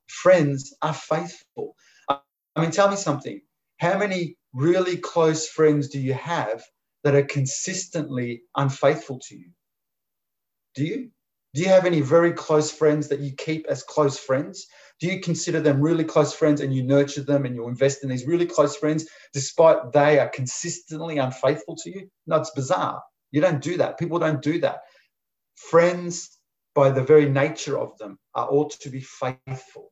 Friends 0.07 0.74
are 0.81 0.94
faithful. 0.94 1.75
I 2.10 2.19
mean, 2.62 2.72
tell 2.72 2.89
me 2.89 2.95
something. 2.95 3.42
How 3.80 3.98
many 3.98 4.38
really 4.54 4.98
close 4.98 5.48
friends 5.48 5.89
do 5.89 6.00
you 6.00 6.13
have 6.13 6.63
that 7.04 7.16
are 7.16 7.24
consistently 7.24 8.42
unfaithful 8.56 9.19
to 9.28 9.36
you? 9.36 9.50
Do 10.75 10.84
you? 10.86 11.12
Do 11.54 11.62
you 11.62 11.69
have 11.69 11.86
any 11.86 12.01
very 12.01 12.34
close 12.34 12.72
friends 12.72 13.07
that 13.07 13.19
you 13.19 13.31
keep 13.31 13.66
as 13.68 13.84
close 13.84 14.19
friends? 14.19 14.68
Do 15.00 15.07
you 15.07 15.22
consider 15.22 15.60
them 15.60 15.81
really 15.81 16.04
close 16.04 16.34
friends 16.34 16.62
and 16.62 16.74
you 16.74 16.84
nurture 16.84 17.24
them 17.24 17.45
and 17.45 17.56
you 17.56 17.68
invest 17.68 18.04
in 18.04 18.10
these 18.10 18.25
really 18.25 18.45
close 18.45 18.75
friends 18.75 19.07
despite 19.34 19.92
they 19.92 20.19
are 20.19 20.30
consistently 20.30 21.18
unfaithful 21.18 21.75
to 21.84 21.89
you? 21.89 22.10
No, 22.25 22.38
it's 22.38 22.51
bizarre. 22.51 23.01
You 23.31 23.42
don't 23.42 23.62
do 23.62 23.78
that. 23.78 24.00
People 24.00 24.19
don't 24.19 24.42
do 24.42 24.60
that. 24.62 24.81
Friends 25.56 26.37
by 26.77 26.91
the 26.91 27.01
very 27.01 27.27
nature 27.27 27.75
of 27.79 27.97
them, 27.97 28.19
are 28.35 28.47
ought 28.51 28.69
to 28.69 28.91
be 28.91 29.01
faithful. 29.01 29.91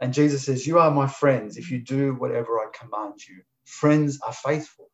And 0.00 0.12
Jesus 0.12 0.44
says, 0.44 0.66
You 0.66 0.80
are 0.80 0.90
my 0.90 1.06
friends 1.06 1.56
if 1.56 1.70
you 1.70 1.78
do 1.78 2.14
whatever 2.14 2.58
I 2.58 2.66
command 2.76 3.20
you. 3.28 3.42
Friends 3.64 4.18
are 4.26 4.32
faithful. 4.32 4.90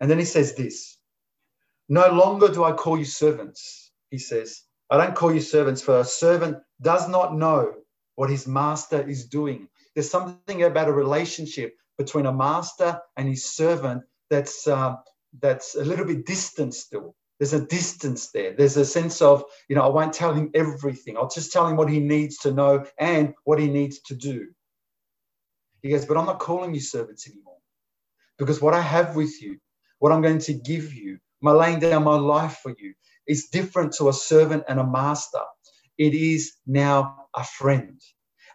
And 0.00 0.10
then 0.10 0.18
he 0.18 0.24
says 0.24 0.56
this 0.56 0.98
No 1.88 2.08
longer 2.10 2.48
do 2.48 2.64
I 2.64 2.72
call 2.72 2.98
you 2.98 3.04
servants, 3.04 3.92
he 4.10 4.18
says. 4.18 4.62
I 4.90 4.96
don't 4.96 5.14
call 5.14 5.32
you 5.32 5.40
servants, 5.40 5.82
for 5.82 6.00
a 6.00 6.04
servant 6.04 6.58
does 6.82 7.08
not 7.08 7.36
know 7.36 7.74
what 8.16 8.28
his 8.28 8.48
master 8.48 9.08
is 9.08 9.26
doing. 9.26 9.68
There's 9.94 10.10
something 10.10 10.64
about 10.64 10.88
a 10.88 10.92
relationship 10.92 11.76
between 11.96 12.26
a 12.26 12.32
master 12.32 13.00
and 13.16 13.28
his 13.28 13.44
servant 13.44 14.02
that's, 14.30 14.66
uh, 14.66 14.96
that's 15.40 15.76
a 15.76 15.84
little 15.84 16.06
bit 16.06 16.26
distant 16.26 16.74
still. 16.74 17.14
There's 17.38 17.52
a 17.52 17.64
distance 17.64 18.30
there. 18.30 18.52
There's 18.52 18.76
a 18.76 18.84
sense 18.84 19.22
of, 19.22 19.44
you 19.68 19.76
know, 19.76 19.82
I 19.82 19.88
won't 19.88 20.12
tell 20.12 20.34
him 20.34 20.50
everything. 20.54 21.16
I'll 21.16 21.28
just 21.28 21.52
tell 21.52 21.66
him 21.66 21.76
what 21.76 21.88
he 21.88 22.00
needs 22.00 22.38
to 22.38 22.52
know 22.52 22.84
and 22.98 23.34
what 23.44 23.60
he 23.60 23.68
needs 23.68 24.00
to 24.06 24.14
do. 24.14 24.48
He 25.82 25.90
goes, 25.90 26.04
but 26.04 26.16
I'm 26.16 26.26
not 26.26 26.40
calling 26.40 26.74
you 26.74 26.80
servants 26.80 27.28
anymore 27.28 27.58
because 28.38 28.60
what 28.60 28.74
I 28.74 28.80
have 28.80 29.14
with 29.14 29.40
you, 29.40 29.58
what 30.00 30.12
I'm 30.12 30.22
going 30.22 30.38
to 30.40 30.54
give 30.54 30.94
you, 30.94 31.18
my 31.40 31.52
laying 31.52 31.78
down 31.78 32.04
my 32.04 32.16
life 32.16 32.58
for 32.62 32.74
you, 32.76 32.94
is 33.26 33.48
different 33.48 33.92
to 33.94 34.08
a 34.08 34.12
servant 34.12 34.64
and 34.68 34.80
a 34.80 34.86
master. 34.86 35.40
It 35.96 36.14
is 36.14 36.54
now 36.66 37.26
a 37.34 37.44
friend. 37.44 38.00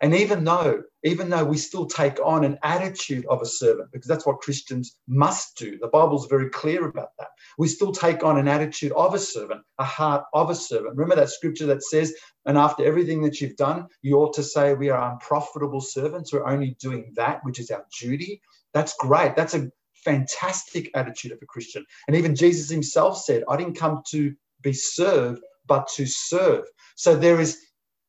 And 0.03 0.15
even 0.15 0.43
though, 0.43 0.83
even 1.05 1.29
though 1.29 1.45
we 1.45 1.57
still 1.57 1.87
take 1.87 2.19
on 2.23 2.45
an 2.45 2.59
attitude 2.63 3.25
of 3.27 3.41
a 3.41 3.47
servant, 3.47 3.89
because 3.93 4.09
that's 4.09 4.27
what 4.27 4.41
Christians 4.41 4.97
must 5.07 5.57
do, 5.57 5.79
the 5.79 5.87
Bible's 5.87 6.27
very 6.27 6.51
clear 6.51 6.87
about 6.87 7.11
that. 7.19 7.29
We 7.57 7.69
still 7.69 7.93
take 7.93 8.23
on 8.23 8.37
an 8.37 8.49
attitude 8.49 8.91
of 8.93 9.15
a 9.15 9.19
servant, 9.19 9.63
a 9.79 9.85
heart 9.85 10.25
of 10.35 10.51
a 10.51 10.55
servant. 10.55 10.97
Remember 10.97 11.15
that 11.15 11.31
scripture 11.31 11.67
that 11.67 11.83
says, 11.83 12.13
and 12.45 12.59
after 12.59 12.85
everything 12.85 13.23
that 13.23 13.41
you've 13.41 13.57
done, 13.57 13.87
you 14.03 14.17
ought 14.17 14.35
to 14.35 14.43
say, 14.43 14.75
We 14.75 14.91
are 14.91 15.13
unprofitable 15.13 15.81
servants. 15.81 16.33
We're 16.33 16.47
only 16.47 16.77
doing 16.81 17.13
that 17.15 17.39
which 17.45 17.59
is 17.59 17.71
our 17.71 17.85
duty. 17.99 18.41
That's 18.75 18.95
great. 18.99 19.37
That's 19.37 19.55
a 19.55 19.71
fantastic 19.95 20.91
attitude 20.95 21.31
of 21.31 21.39
a 21.41 21.47
Christian. 21.47 21.85
And 22.07 22.17
even 22.17 22.35
Jesus 22.35 22.69
himself 22.69 23.19
said, 23.19 23.45
I 23.49 23.57
didn't 23.57 23.77
come 23.77 24.03
to 24.11 24.35
be 24.61 24.73
served, 24.73 25.41
but 25.65 25.87
to 25.95 26.05
serve. 26.05 26.65
So 26.97 27.15
there 27.15 27.41
is 27.41 27.57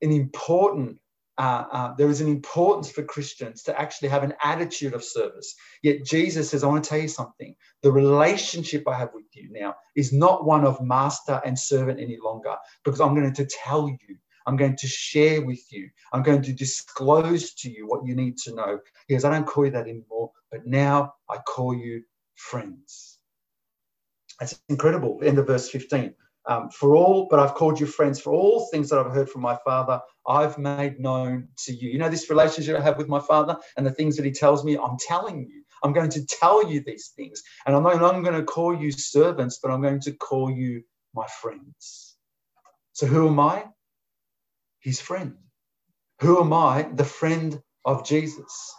an 0.02 0.12
important 0.12 0.98
uh, 1.38 1.64
uh, 1.72 1.94
there 1.96 2.08
is 2.08 2.20
an 2.20 2.28
importance 2.28 2.90
for 2.90 3.02
Christians 3.02 3.62
to 3.64 3.80
actually 3.80 4.08
have 4.08 4.22
an 4.22 4.34
attitude 4.42 4.94
of 4.94 5.02
service. 5.02 5.54
Yet 5.82 6.04
Jesus 6.04 6.50
says, 6.50 6.62
I 6.62 6.68
want 6.68 6.84
to 6.84 6.90
tell 6.90 6.98
you 6.98 7.08
something. 7.08 7.54
The 7.82 7.90
relationship 7.90 8.86
I 8.86 8.94
have 8.94 9.10
with 9.14 9.26
you 9.32 9.48
now 9.50 9.74
is 9.96 10.12
not 10.12 10.44
one 10.44 10.64
of 10.64 10.80
master 10.80 11.40
and 11.44 11.58
servant 11.58 12.00
any 12.00 12.18
longer, 12.22 12.54
because 12.84 13.00
I'm 13.00 13.14
going 13.14 13.32
to 13.32 13.46
tell 13.46 13.88
you, 13.88 14.16
I'm 14.46 14.56
going 14.56 14.76
to 14.76 14.86
share 14.86 15.42
with 15.42 15.60
you, 15.72 15.88
I'm 16.12 16.22
going 16.22 16.42
to 16.42 16.52
disclose 16.52 17.54
to 17.54 17.70
you 17.70 17.86
what 17.86 18.06
you 18.06 18.14
need 18.14 18.36
to 18.44 18.54
know. 18.54 18.78
He 19.08 19.16
I 19.16 19.18
don't 19.18 19.46
call 19.46 19.64
you 19.64 19.72
that 19.72 19.88
anymore, 19.88 20.30
but 20.50 20.66
now 20.66 21.14
I 21.28 21.38
call 21.38 21.74
you 21.74 22.02
friends. 22.36 23.18
That's 24.38 24.60
incredible. 24.68 25.20
End 25.22 25.38
of 25.38 25.46
verse 25.46 25.68
15. 25.70 26.14
Um, 26.46 26.68
for 26.70 26.94
all, 26.94 27.26
but 27.30 27.40
I've 27.40 27.54
called 27.54 27.80
you 27.80 27.86
friends 27.86 28.20
for 28.20 28.32
all 28.32 28.68
things 28.70 28.90
that 28.90 28.98
I've 28.98 29.12
heard 29.12 29.30
from 29.30 29.40
my 29.40 29.56
Father, 29.64 30.00
I've 30.26 30.58
made 30.58 31.00
known 31.00 31.48
to 31.64 31.72
you. 31.72 31.90
You 31.90 31.98
know, 31.98 32.10
this 32.10 32.28
relationship 32.28 32.78
I 32.78 32.82
have 32.82 32.98
with 32.98 33.08
my 33.08 33.20
Father 33.20 33.56
and 33.76 33.86
the 33.86 33.92
things 33.92 34.16
that 34.16 34.26
He 34.26 34.32
tells 34.32 34.64
me, 34.64 34.76
I'm 34.76 34.96
telling 34.98 35.46
you. 35.48 35.62
I'm 35.82 35.92
going 35.92 36.10
to 36.10 36.26
tell 36.26 36.70
you 36.70 36.82
these 36.84 37.12
things. 37.16 37.42
And 37.66 37.74
I'm 37.74 37.82
not, 37.82 38.02
I'm 38.02 38.22
going 38.22 38.36
to 38.38 38.44
call 38.44 38.76
you 38.76 38.92
servants, 38.92 39.58
but 39.62 39.70
I'm 39.70 39.82
going 39.82 40.00
to 40.00 40.12
call 40.12 40.50
you 40.50 40.82
my 41.14 41.26
friends. 41.40 42.16
So 42.92 43.06
who 43.06 43.28
am 43.28 43.40
I? 43.40 43.64
His 44.80 45.00
friend. 45.00 45.36
Who 46.20 46.40
am 46.40 46.52
I? 46.52 46.82
The 46.94 47.04
friend 47.04 47.60
of 47.84 48.06
Jesus. 48.06 48.74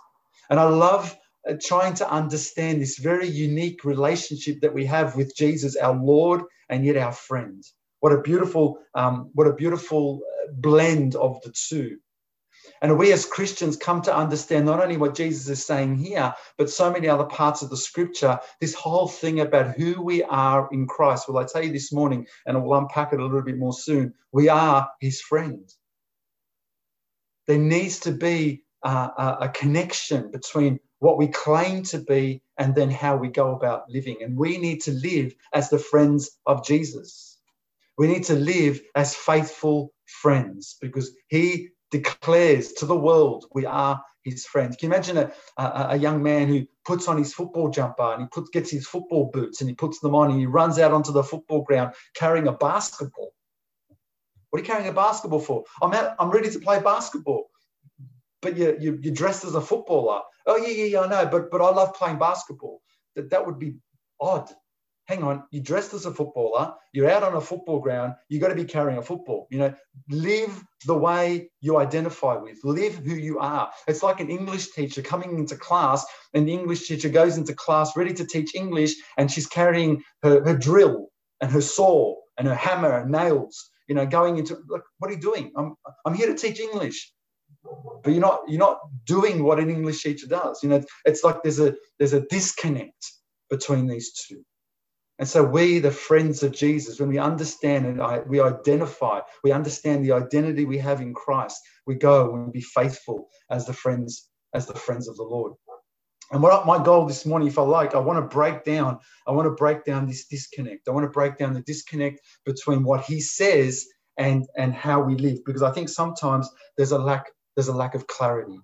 And 0.50 0.60
I 0.60 0.64
love 0.66 1.16
trying 1.54 1.94
to 1.96 2.10
understand 2.10 2.82
this 2.82 2.98
very 2.98 3.28
unique 3.28 3.86
relationship 3.86 4.62
that 4.62 4.74
we 4.74 4.86
have 4.86 5.16
with 5.16 5.36
Jesus, 5.36 5.76
our 5.76 5.96
Lord, 5.96 6.42
and 6.70 6.86
yet 6.86 6.98
our 6.98 7.12
friend. 7.12 7.64
What 8.00 8.14
a 8.14 8.22
beautiful, 8.22 8.80
um, 8.96 9.32
what 9.34 9.48
a 9.48 9.54
beautiful 9.54 10.22
uh, 10.24 10.52
blend 10.54 11.16
of 11.16 11.42
the 11.44 11.52
two. 11.52 11.98
And 12.82 12.98
we 12.98 13.12
as 13.14 13.26
Christians 13.26 13.78
come 13.78 14.02
to 14.04 14.16
understand 14.16 14.66
not 14.66 14.82
only 14.82 14.98
what 14.98 15.16
Jesus 15.16 15.48
is 15.50 15.66
saying 15.66 15.98
here, 15.98 16.34
but 16.58 16.70
so 16.70 16.92
many 16.92 17.08
other 17.08 17.26
parts 17.26 17.62
of 17.62 17.70
the 17.70 17.78
scripture, 17.78 18.40
this 18.60 18.74
whole 18.74 19.08
thing 19.08 19.40
about 19.40 19.76
who 19.76 20.02
we 20.02 20.24
are 20.24 20.70
in 20.72 20.88
Christ. 20.88 21.28
Well, 21.28 21.44
I 21.44 21.48
tell 21.48 21.64
you 21.64 21.72
this 21.72 21.94
morning, 21.94 22.28
and 22.46 22.64
we'll 22.64 22.78
unpack 22.78 23.14
it 23.14 23.20
a 23.20 23.24
little 23.24 23.44
bit 23.44 23.58
more 23.58 23.74
soon. 23.74 24.14
We 24.32 24.50
are 24.50 24.90
his 25.00 25.22
friend. 25.22 25.70
there 27.48 27.58
needs 27.58 28.00
to 28.02 28.12
be 28.12 28.64
a, 28.84 28.90
a 29.42 29.52
connection 29.54 30.32
between 30.32 30.80
what 31.06 31.20
we 31.20 31.28
claim 31.28 31.84
to 31.84 32.00
be 32.00 32.42
and 32.58 32.74
then 32.74 32.90
how 32.90 33.16
we 33.16 33.28
go 33.28 33.54
about 33.54 33.88
living. 33.88 34.18
And 34.24 34.36
we 34.36 34.58
need 34.58 34.82
to 34.82 34.92
live 34.92 35.36
as 35.54 35.70
the 35.70 35.78
friends 35.78 36.32
of 36.48 36.66
Jesus. 36.66 37.38
We 37.96 38.08
need 38.08 38.24
to 38.24 38.34
live 38.34 38.82
as 38.96 39.14
faithful 39.14 39.94
friends 40.08 40.78
because 40.82 41.12
he 41.28 41.70
declares 41.92 42.74
to 42.74 42.88
the 42.88 42.98
world 42.98 43.46
we 43.54 43.68
are 43.68 44.02
his 44.24 44.48
friends. 44.48 44.78
Can 44.78 44.90
you 44.90 44.96
imagine 44.96 45.18
a, 45.18 45.32
a, 45.60 45.88
a, 45.92 45.96
young 45.96 46.24
man 46.24 46.48
who 46.48 46.66
puts 46.86 47.08
on 47.08 47.20
his 47.20 47.36
football 47.36 47.70
jumper 47.70 48.14
and 48.14 48.24
he 48.24 48.28
puts, 48.30 48.50
gets 48.50 48.72
his 48.72 48.88
football 48.88 49.30
boots 49.32 49.62
and 49.62 49.70
he 49.70 49.76
puts 49.76 50.00
them 50.00 50.16
on 50.16 50.32
and 50.32 50.40
he 50.40 50.48
runs 50.48 50.80
out 50.80 50.92
onto 50.92 51.12
the 51.12 51.24
football 51.24 51.62
ground 51.62 51.94
carrying 52.16 52.48
a 52.48 52.52
basketball? 52.52 53.32
What 54.50 54.60
are 54.60 54.64
you 54.64 54.68
carrying 54.68 54.90
a 54.90 54.94
basketball 54.94 55.40
for? 55.40 55.66
I'm 55.84 55.94
out, 55.94 56.16
I'm 56.18 56.32
ready 56.32 56.50
to 56.50 56.60
play 56.60 56.82
basketball. 56.82 57.52
But 58.42 58.58
you, 58.58 58.78
you, 58.80 59.00
you're 59.02 59.14
dressed 59.14 59.46
as 59.46 59.56
a 59.56 59.62
footballer. 59.62 60.22
Oh, 60.46 60.58
yeah, 60.58 60.70
yeah, 60.70 60.86
yeah, 60.86 61.02
I 61.02 61.08
know. 61.08 61.26
But, 61.26 61.52
but 61.52 61.62
I 61.62 61.70
love 61.70 61.94
playing 61.96 62.20
basketball. 62.20 62.82
That, 63.16 63.30
that 63.32 63.46
would 63.46 63.60
be 63.60 63.76
odd 64.20 64.50
hang 65.06 65.24
on, 65.24 65.44
you're 65.52 65.64
dressed 65.64 65.94
as 65.94 66.06
a 66.06 66.14
footballer, 66.14 66.74
you're 66.92 67.10
out 67.10 67.24
on 67.24 67.36
a 67.36 67.42
football 67.42 67.80
ground, 67.80 68.14
you've 68.28 68.42
got 68.42 68.48
to 68.48 68.56
be 68.56 68.66
carrying 68.66 68.98
a 68.98 69.02
football. 69.02 69.48
You 69.52 69.60
know, 69.60 69.74
live 70.10 70.64
the 70.86 70.98
way 70.98 71.50
you 71.62 71.78
identify 71.78 72.36
with, 72.36 72.60
live 72.64 72.96
who 72.96 73.16
you 73.16 73.40
are. 73.40 73.72
It's 73.88 74.04
like 74.04 74.20
an 74.20 74.30
English 74.30 74.72
teacher 74.72 75.02
coming 75.02 75.38
into 75.38 75.56
class, 75.56 76.06
and 76.34 76.48
the 76.48 76.54
English 76.54 76.88
teacher 76.88 77.10
goes 77.10 77.38
into 77.38 77.54
class 77.54 77.96
ready 77.96 78.14
to 78.14 78.26
teach 78.26 78.56
English, 78.56 78.96
and 79.18 79.32
she's 79.32 79.48
carrying 79.48 80.04
her, 80.24 80.44
her 80.44 80.58
drill 80.58 81.08
and 81.42 81.52
her 81.52 81.62
saw 81.62 82.16
and 82.38 82.48
her 82.48 82.56
hammer 82.56 82.98
and 82.98 83.12
nails, 83.12 83.70
you 83.88 83.94
know, 83.94 84.06
going 84.06 84.38
into, 84.38 84.58
like, 84.70 84.82
what 84.98 85.12
are 85.12 85.14
you 85.14 85.22
doing? 85.22 85.52
I'm, 85.56 85.76
I'm 86.06 86.16
here 86.16 86.28
to 86.28 86.36
teach 86.36 86.60
English 86.60 87.12
but 88.04 88.12
you're 88.12 88.22
not 88.22 88.42
you're 88.48 88.60
not 88.60 88.80
doing 89.06 89.44
what 89.44 89.60
an 89.60 89.70
english 89.70 90.04
teacher 90.04 90.28
does 90.28 90.62
you 90.64 90.70
know 90.70 90.82
it's 91.06 91.24
like 91.24 91.42
there's 91.44 91.60
a 91.60 91.74
there's 92.00 92.14
a 92.14 92.22
disconnect 92.28 93.14
between 93.50 93.88
these 93.88 94.14
two 94.14 94.44
and 95.18 95.28
so 95.28 95.44
we, 95.44 95.80
the 95.80 95.92
friends 95.92 96.44
of 96.44 96.52
Jesus, 96.52 97.00
when 97.00 97.08
we 97.08 97.20
understand 97.20 97.86
and 97.86 98.28
we 98.28 98.42
identify, 98.42 99.22
we 99.44 99.52
understand 99.54 100.04
the 100.04 100.12
identity 100.12 100.66
we 100.66 100.78
have 100.80 101.00
in 101.00 101.14
Christ, 101.14 101.58
we 101.88 101.96
go 101.96 102.36
and 102.36 102.52
be 102.52 102.62
faithful 102.62 103.30
as 103.50 103.66
the 103.66 103.72
friends, 103.72 104.28
as 104.54 104.66
the 104.66 104.74
friends 104.74 105.08
of 105.08 105.16
the 105.16 105.24
Lord. 105.24 105.54
And 106.32 106.42
what 106.42 106.66
my 106.66 106.84
goal 106.84 107.06
this 107.06 107.26
morning, 107.26 107.48
if 107.48 107.58
I 107.58 107.62
like, 107.62 107.96
I 107.96 108.00
want 108.00 108.18
to 108.18 108.36
break 108.36 108.66
down, 108.66 109.00
I 109.26 109.32
want 109.32 109.46
to 109.46 109.52
break 109.52 109.86
down 109.86 110.08
this 110.08 110.26
disconnect. 110.26 110.88
I 110.88 110.92
want 110.92 111.06
to 111.06 111.12
break 111.12 111.38
down 111.38 111.54
the 111.54 111.62
disconnect 111.62 112.20
between 112.46 112.84
what 112.84 113.06
he 113.06 113.22
says 113.22 113.86
and 114.18 114.46
and 114.58 114.74
how 114.74 115.02
we 115.02 115.16
live, 115.16 115.46
because 115.46 115.62
I 115.62 115.72
think 115.72 115.88
sometimes 115.88 116.50
there's 116.78 116.92
a 116.92 116.98
lack, 116.98 117.26
there's 117.56 117.68
a 117.68 117.74
lack 117.76 117.96
of 117.96 118.08
clarity. 118.08 118.60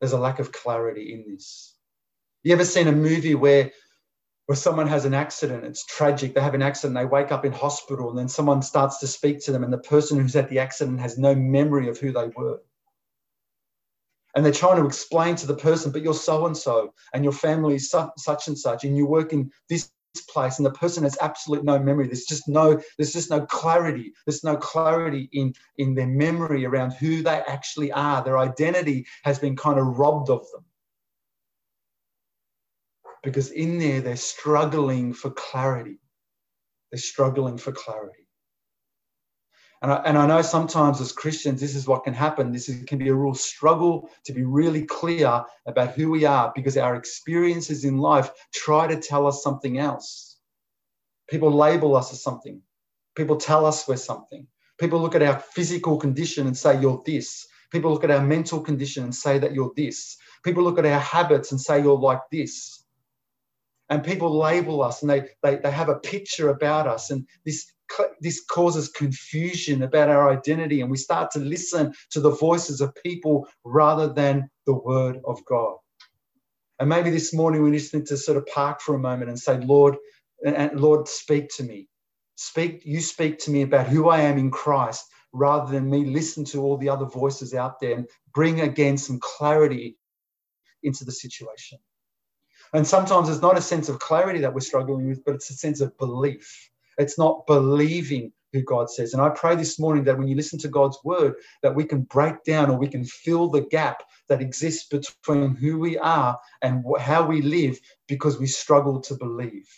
There's 0.00 0.12
a 0.12 0.18
lack 0.18 0.38
of 0.38 0.52
clarity 0.52 1.12
in 1.12 1.24
this. 1.32 1.74
You 2.42 2.52
ever 2.52 2.64
seen 2.64 2.88
a 2.88 2.92
movie 2.92 3.34
where 3.34 3.72
where 4.46 4.56
someone 4.56 4.86
has 4.86 5.04
an 5.04 5.14
accident, 5.14 5.64
it's 5.64 5.84
tragic. 5.84 6.32
They 6.32 6.40
have 6.40 6.54
an 6.54 6.62
accident, 6.62 6.96
they 6.96 7.04
wake 7.04 7.32
up 7.32 7.44
in 7.44 7.52
hospital, 7.52 8.10
and 8.10 8.18
then 8.18 8.28
someone 8.28 8.62
starts 8.62 8.98
to 8.98 9.08
speak 9.08 9.44
to 9.44 9.52
them, 9.52 9.64
and 9.64 9.72
the 9.72 9.78
person 9.78 10.20
who's 10.20 10.36
at 10.36 10.48
the 10.48 10.60
accident 10.60 11.00
has 11.00 11.18
no 11.18 11.34
memory 11.34 11.88
of 11.88 11.98
who 11.98 12.12
they 12.12 12.28
were. 12.28 12.60
And 14.36 14.44
they're 14.44 14.52
trying 14.52 14.76
to 14.76 14.86
explain 14.86 15.34
to 15.36 15.46
the 15.46 15.56
person, 15.56 15.90
but 15.90 16.02
you're 16.02 16.14
so 16.14 16.46
and 16.46 16.56
so, 16.56 16.94
and 17.12 17.24
your 17.24 17.32
family 17.32 17.74
is 17.74 17.90
such 17.90 18.46
and 18.46 18.56
such, 18.56 18.84
and 18.84 18.96
you 18.96 19.06
work 19.06 19.32
in 19.32 19.50
this 19.68 19.90
place, 20.22 20.58
and 20.58 20.66
the 20.66 20.70
person 20.70 21.04
has 21.04 21.18
absolute 21.20 21.64
no 21.64 21.78
memory. 21.78 22.06
There's 22.06 22.24
just 22.24 22.48
no, 22.48 22.80
there's 22.98 23.12
just 23.12 23.30
no 23.30 23.46
clarity. 23.46 24.12
There's 24.26 24.44
no 24.44 24.56
clarity 24.56 25.28
in 25.32 25.54
in 25.78 25.94
their 25.94 26.06
memory 26.06 26.64
around 26.64 26.92
who 26.92 27.22
they 27.22 27.42
actually 27.46 27.92
are. 27.92 28.22
Their 28.22 28.38
identity 28.38 29.06
has 29.24 29.38
been 29.38 29.56
kind 29.56 29.78
of 29.78 29.98
robbed 29.98 30.30
of 30.30 30.46
them 30.52 30.64
because 33.22 33.50
in 33.50 33.78
there 33.78 34.00
they're 34.00 34.16
struggling 34.16 35.12
for 35.12 35.30
clarity. 35.30 35.98
They're 36.90 36.98
struggling 36.98 37.58
for 37.58 37.72
clarity. 37.72 38.25
And 39.82 39.92
I, 39.92 39.96
and 40.06 40.18
I 40.18 40.26
know 40.26 40.42
sometimes 40.42 41.00
as 41.00 41.12
Christians, 41.12 41.60
this 41.60 41.74
is 41.74 41.86
what 41.86 42.04
can 42.04 42.14
happen. 42.14 42.52
This 42.52 42.68
is, 42.68 42.84
can 42.84 42.98
be 42.98 43.08
a 43.08 43.14
real 43.14 43.34
struggle 43.34 44.08
to 44.24 44.32
be 44.32 44.42
really 44.42 44.84
clear 44.84 45.44
about 45.66 45.92
who 45.92 46.10
we 46.10 46.24
are 46.24 46.52
because 46.54 46.76
our 46.76 46.96
experiences 46.96 47.84
in 47.84 47.98
life 47.98 48.30
try 48.54 48.86
to 48.86 48.96
tell 48.96 49.26
us 49.26 49.42
something 49.42 49.78
else. 49.78 50.38
People 51.28 51.50
label 51.50 51.96
us 51.96 52.12
as 52.12 52.22
something, 52.22 52.62
people 53.14 53.36
tell 53.36 53.66
us 53.66 53.86
we're 53.86 53.96
something. 53.96 54.46
People 54.78 55.00
look 55.00 55.14
at 55.14 55.22
our 55.22 55.38
physical 55.38 55.96
condition 55.96 56.46
and 56.46 56.56
say, 56.56 56.78
You're 56.78 57.02
this. 57.06 57.46
People 57.72 57.92
look 57.92 58.04
at 58.04 58.10
our 58.10 58.22
mental 58.22 58.60
condition 58.60 59.04
and 59.04 59.14
say 59.14 59.38
that 59.38 59.54
you're 59.54 59.72
this. 59.74 60.16
People 60.44 60.62
look 60.62 60.78
at 60.78 60.86
our 60.86 61.00
habits 61.00 61.50
and 61.50 61.60
say, 61.60 61.82
You're 61.82 61.98
like 61.98 62.20
this 62.30 62.84
and 63.88 64.04
people 64.04 64.36
label 64.36 64.82
us 64.82 65.02
and 65.02 65.10
they, 65.10 65.28
they, 65.42 65.56
they 65.56 65.70
have 65.70 65.88
a 65.88 65.98
picture 65.98 66.48
about 66.48 66.86
us 66.86 67.10
and 67.10 67.26
this 67.44 67.72
this 68.20 68.44
causes 68.44 68.88
confusion 68.88 69.82
about 69.82 70.08
our 70.08 70.30
identity 70.30 70.80
and 70.80 70.90
we 70.90 70.96
start 70.96 71.30
to 71.32 71.38
listen 71.38 71.92
to 72.10 72.20
the 72.20 72.30
voices 72.30 72.80
of 72.80 72.94
people 73.02 73.48
rather 73.64 74.12
than 74.12 74.50
the 74.66 74.74
word 74.74 75.20
of 75.24 75.44
god. 75.44 75.76
And 76.78 76.88
maybe 76.88 77.10
this 77.10 77.32
morning 77.32 77.62
we 77.62 77.72
just 77.72 77.94
need 77.94 78.06
to 78.06 78.16
sort 78.16 78.38
of 78.38 78.46
park 78.46 78.80
for 78.80 78.94
a 78.94 78.98
moment 78.98 79.30
and 79.30 79.38
say 79.38 79.58
lord 79.58 79.96
and 80.44 80.78
lord 80.78 81.08
speak 81.08 81.48
to 81.56 81.62
me. 81.62 81.88
Speak 82.36 82.82
you 82.84 83.00
speak 83.00 83.38
to 83.40 83.50
me 83.50 83.62
about 83.62 83.86
who 83.86 84.08
i 84.08 84.20
am 84.20 84.38
in 84.38 84.50
christ 84.50 85.06
rather 85.32 85.70
than 85.70 85.90
me 85.90 86.04
listen 86.04 86.44
to 86.44 86.62
all 86.62 86.76
the 86.76 86.88
other 86.88 87.06
voices 87.06 87.54
out 87.54 87.80
there 87.80 87.96
and 87.96 88.08
bring 88.32 88.60
again 88.60 88.96
some 88.96 89.18
clarity 89.20 89.96
into 90.82 91.04
the 91.04 91.12
situation. 91.12 91.78
And 92.72 92.86
sometimes 92.86 93.28
it's 93.28 93.42
not 93.42 93.58
a 93.58 93.62
sense 93.62 93.88
of 93.88 93.98
clarity 93.98 94.40
that 94.40 94.54
we're 94.54 94.60
struggling 94.60 95.08
with, 95.08 95.24
but 95.24 95.34
it's 95.34 95.50
a 95.50 95.54
sense 95.54 95.80
of 95.80 95.96
belief. 95.98 96.70
It's 96.98 97.18
not 97.18 97.46
believing 97.46 98.32
who 98.52 98.62
God 98.62 98.90
says. 98.90 99.12
And 99.12 99.22
I 99.22 99.28
pray 99.30 99.54
this 99.54 99.78
morning 99.78 100.04
that 100.04 100.18
when 100.18 100.28
you 100.28 100.36
listen 100.36 100.58
to 100.60 100.68
God's 100.68 100.98
word, 101.04 101.34
that 101.62 101.74
we 101.74 101.84
can 101.84 102.02
break 102.02 102.42
down 102.44 102.70
or 102.70 102.78
we 102.78 102.88
can 102.88 103.04
fill 103.04 103.48
the 103.48 103.62
gap 103.62 104.02
that 104.28 104.40
exists 104.40 104.88
between 104.88 105.54
who 105.54 105.78
we 105.78 105.98
are 105.98 106.38
and 106.62 106.84
how 106.98 107.26
we 107.26 107.42
live 107.42 107.78
because 108.08 108.38
we 108.38 108.46
struggle 108.46 109.00
to 109.02 109.14
believe. 109.14 109.68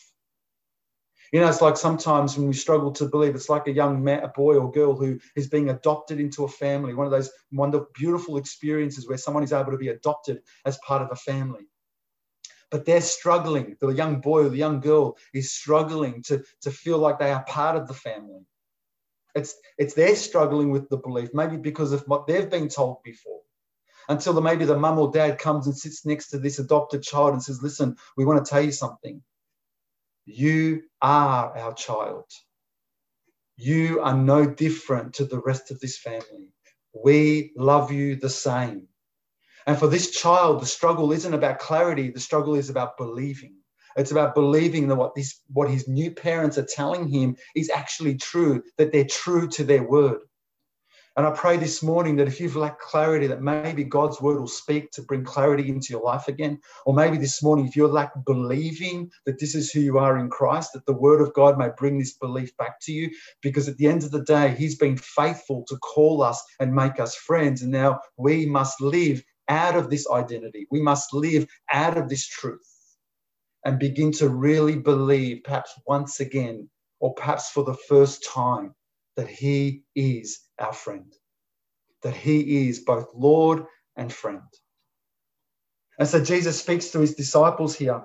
You 1.33 1.41
know, 1.41 1.49
it's 1.49 1.61
like 1.61 1.77
sometimes 1.77 2.39
when 2.39 2.49
we 2.49 2.55
struggle 2.55 2.91
to 2.93 3.07
believe, 3.07 3.35
it's 3.35 3.51
like 3.51 3.67
a 3.67 3.73
young 3.73 4.03
man, 4.03 4.23
a 4.23 4.29
boy 4.29 4.57
or 4.57 4.71
girl 4.71 4.97
who 4.97 5.19
is 5.37 5.49
being 5.49 5.69
adopted 5.69 6.21
into 6.21 6.45
a 6.45 6.49
family. 6.49 6.95
One 6.95 7.07
of 7.07 7.13
those 7.13 7.31
wonderful, 7.53 7.89
beautiful 7.95 8.39
experiences 8.39 9.07
where 9.07 9.19
someone 9.19 9.43
is 9.43 9.53
able 9.53 9.73
to 9.73 9.77
be 9.77 9.89
adopted 9.89 10.41
as 10.65 10.79
part 10.87 11.03
of 11.03 11.11
a 11.13 11.17
family 11.17 11.67
but 12.71 12.85
they're 12.85 13.01
struggling. 13.01 13.77
The 13.81 13.89
young 13.89 14.21
boy 14.21 14.45
or 14.45 14.49
the 14.49 14.57
young 14.57 14.81
girl 14.81 15.17
is 15.33 15.53
struggling 15.53 16.23
to, 16.25 16.45
to 16.63 16.71
feel 16.71 16.99
like 16.99 17.19
they 17.19 17.31
are 17.31 17.45
part 17.45 17.77
of 17.77 17.89
the 17.89 17.95
family. 17.95 18.47
It's, 19.35 19.55
it's 19.79 19.95
they're 19.95 20.17
struggling 20.17 20.71
with 20.71 20.89
the 20.89 20.97
belief, 20.99 21.31
maybe 21.33 21.57
because 21.57 21.93
of 21.93 22.03
what 22.07 22.27
they've 22.27 22.51
been 22.51 22.69
told 22.69 23.03
before. 23.03 23.41
Until 24.09 24.33
the, 24.33 24.41
maybe 24.41 24.65
the 24.65 24.79
mum 24.79 24.99
or 24.99 25.11
dad 25.11 25.39
comes 25.39 25.67
and 25.67 25.77
sits 25.77 26.07
next 26.07 26.31
to 26.31 26.39
this 26.39 26.59
adopted 26.59 27.03
child 27.03 27.35
and 27.35 27.43
says, 27.43 27.63
Listen, 27.63 27.97
we 28.17 28.25
want 28.25 28.45
to 28.45 28.49
tell 28.49 28.63
you 28.63 28.73
something. 28.73 29.23
You 30.25 30.83
are 31.03 31.57
our 31.57 31.75
child. 31.75 32.25
You 33.57 34.01
are 34.01 34.17
no 34.17 34.47
different 34.47 35.15
to 35.15 35.25
the 35.25 35.41
rest 35.41 35.71
of 35.71 35.81
this 35.81 35.99
family. 35.99 36.53
We 36.95 37.53
love 37.57 37.93
you 37.93 38.17
the 38.17 38.31
same. 38.31 38.89
And 39.69 39.79
for 39.79 39.87
this 39.87 40.11
child, 40.13 40.63
the 40.63 40.67
struggle 40.67 41.13
isn't 41.13 41.35
about 41.35 41.59
clarity, 41.59 42.11
the 42.11 42.21
struggle 42.21 42.55
is 42.55 42.71
about 42.71 42.97
believing. 42.97 43.55
It's 43.99 44.13
about 44.13 44.35
believing 44.35 44.89
that 44.89 44.97
what, 44.97 45.15
this, 45.15 45.43
what 45.53 45.69
his 45.69 45.87
new 45.87 46.11
parents 46.11 46.57
are 46.57 46.65
telling 46.65 47.07
him 47.07 47.37
is 47.55 47.69
actually 47.69 48.17
true, 48.17 48.63
that 48.79 48.93
they're 48.93 49.05
true 49.05 49.47
to 49.49 49.65
their 49.65 49.83
word. 49.83 50.21
And 51.19 51.27
I 51.27 51.33
pray 51.33 51.59
this 51.59 51.83
morning 51.83 52.17
that 52.17 52.29
if 52.29 52.41
you've 52.41 52.57
lacked 52.57 52.81
clarity, 52.81 53.27
that 53.27 53.43
maybe 53.43 53.85
God's 53.85 54.23
word 54.23 54.41
will 54.41 54.47
speak 54.47 54.91
to 54.93 55.03
bring 55.03 55.23
clarity 55.23 55.69
into 55.69 55.89
your 55.91 56.03
life 56.03 56.29
again. 56.29 56.61
Or 56.87 56.95
maybe 56.95 57.19
this 57.19 57.43
morning, 57.43 57.67
if 57.67 57.77
you're 57.77 57.89
lack 57.89 58.13
believing 58.25 59.11
that 59.27 59.39
this 59.39 59.55
is 59.55 59.71
who 59.71 59.81
you 59.81 59.99
are 59.99 60.17
in 60.17 60.31
Christ, 60.31 60.73
that 60.73 60.87
the 60.87 60.95
word 60.95 61.21
of 61.21 61.35
God 61.35 61.59
may 61.59 61.69
bring 61.77 61.99
this 61.99 62.15
belief 62.15 62.57
back 62.57 62.81
to 62.83 62.93
you. 62.93 63.11
Because 63.43 63.69
at 63.69 63.77
the 63.77 63.87
end 63.89 64.05
of 64.05 64.13
the 64.13 64.23
day, 64.23 64.55
he's 64.57 64.77
been 64.77 64.97
faithful 64.97 65.65
to 65.69 65.77
call 65.77 66.23
us 66.23 66.43
and 66.59 66.73
make 66.73 66.99
us 66.99 67.15
friends. 67.17 67.61
And 67.61 67.73
now 67.73 68.01
we 68.17 68.47
must 68.47 68.81
live 68.81 69.23
out 69.49 69.77
of 69.77 69.91
this 69.91 70.09
identity. 70.11 70.67
We 70.71 70.83
must 70.83 71.15
live 71.15 71.47
out 71.73 71.97
of 71.99 72.09
this 72.09 72.27
truth 72.27 72.69
and 73.65 73.79
begin 73.79 74.13
to 74.13 74.29
really 74.29 74.77
believe, 74.77 75.45
perhaps 75.45 75.73
once 75.87 76.21
again, 76.21 76.71
or 77.01 77.15
perhaps 77.15 77.51
for 77.51 77.65
the 77.65 77.77
first 77.89 78.25
time, 78.25 78.75
that 79.17 79.29
He 79.29 79.83
is 79.95 80.41
our 80.59 80.73
friend, 80.73 81.13
that 82.03 82.15
He 82.15 82.69
is 82.69 82.81
both 82.81 83.09
Lord 83.15 83.65
and 83.97 84.13
friend. 84.13 84.43
And 85.99 86.09
so 86.09 86.23
Jesus 86.23 86.61
speaks 86.61 86.91
to 86.91 87.01
his 87.01 87.15
disciples 87.15 87.75
here 87.77 88.03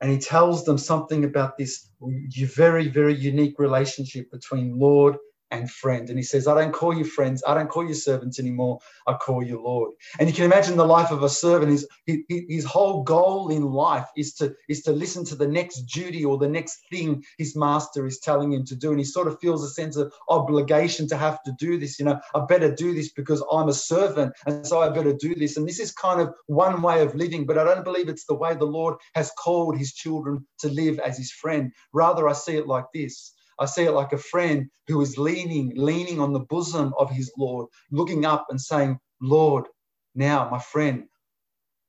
and 0.00 0.10
he 0.10 0.18
tells 0.18 0.64
them 0.64 0.78
something 0.78 1.24
about 1.24 1.56
this 1.56 1.88
very, 2.00 2.88
very 2.88 3.14
unique 3.14 3.58
relationship 3.58 4.30
between 4.30 4.78
Lord 4.78 5.16
and 5.54 5.70
friend. 5.70 6.08
And 6.08 6.18
he 6.18 6.22
says, 6.22 6.46
I 6.46 6.54
don't 6.54 6.72
call 6.72 6.94
you 6.94 7.04
friends. 7.04 7.42
I 7.46 7.54
don't 7.54 7.68
call 7.68 7.86
you 7.86 7.94
servants 7.94 8.38
anymore. 8.38 8.80
I 9.06 9.14
call 9.14 9.42
you 9.42 9.62
Lord. 9.62 9.92
And 10.18 10.28
you 10.28 10.34
can 10.34 10.44
imagine 10.44 10.76
the 10.76 10.86
life 10.86 11.10
of 11.10 11.22
a 11.22 11.28
servant. 11.28 11.72
His, 11.72 11.88
his 12.28 12.64
whole 12.64 13.02
goal 13.02 13.50
in 13.50 13.62
life 13.62 14.08
is 14.16 14.34
to, 14.34 14.54
is 14.68 14.82
to 14.82 14.92
listen 14.92 15.24
to 15.26 15.34
the 15.34 15.48
next 15.48 15.82
duty 15.82 16.24
or 16.24 16.38
the 16.38 16.48
next 16.48 16.80
thing 16.90 17.24
his 17.38 17.56
master 17.56 18.06
is 18.06 18.18
telling 18.18 18.52
him 18.52 18.64
to 18.66 18.76
do. 18.76 18.90
And 18.90 18.98
he 18.98 19.04
sort 19.04 19.28
of 19.28 19.38
feels 19.40 19.64
a 19.64 19.70
sense 19.70 19.96
of 19.96 20.12
obligation 20.28 21.08
to 21.08 21.16
have 21.16 21.42
to 21.44 21.52
do 21.58 21.78
this. 21.78 21.98
You 21.98 22.06
know, 22.06 22.20
I 22.34 22.44
better 22.46 22.74
do 22.74 22.94
this 22.94 23.12
because 23.12 23.42
I'm 23.50 23.68
a 23.68 23.74
servant. 23.74 24.32
And 24.46 24.66
so 24.66 24.80
I 24.80 24.88
better 24.90 25.14
do 25.14 25.34
this. 25.34 25.56
And 25.56 25.66
this 25.66 25.80
is 25.80 25.92
kind 25.92 26.20
of 26.20 26.34
one 26.46 26.82
way 26.82 27.02
of 27.02 27.14
living, 27.14 27.46
but 27.46 27.58
I 27.58 27.64
don't 27.64 27.84
believe 27.84 28.08
it's 28.08 28.26
the 28.26 28.34
way 28.34 28.54
the 28.54 28.64
Lord 28.64 28.96
has 29.14 29.30
called 29.38 29.76
his 29.76 29.92
children 29.92 30.46
to 30.58 30.68
live 30.68 30.98
as 30.98 31.16
his 31.18 31.30
friend. 31.30 31.72
Rather, 31.92 32.28
I 32.28 32.32
see 32.32 32.56
it 32.56 32.66
like 32.66 32.86
this 32.92 33.32
I 33.58 33.66
see 33.66 33.84
it 33.84 33.92
like 33.92 34.12
a 34.12 34.18
friend 34.18 34.68
who 34.88 35.00
is 35.00 35.18
leaning, 35.18 35.72
leaning 35.76 36.20
on 36.20 36.32
the 36.32 36.40
bosom 36.40 36.92
of 36.98 37.10
his 37.10 37.32
Lord, 37.38 37.68
looking 37.90 38.24
up 38.24 38.46
and 38.50 38.60
saying, 38.60 38.98
Lord, 39.20 39.66
now, 40.14 40.48
my 40.50 40.58
friend, 40.58 41.04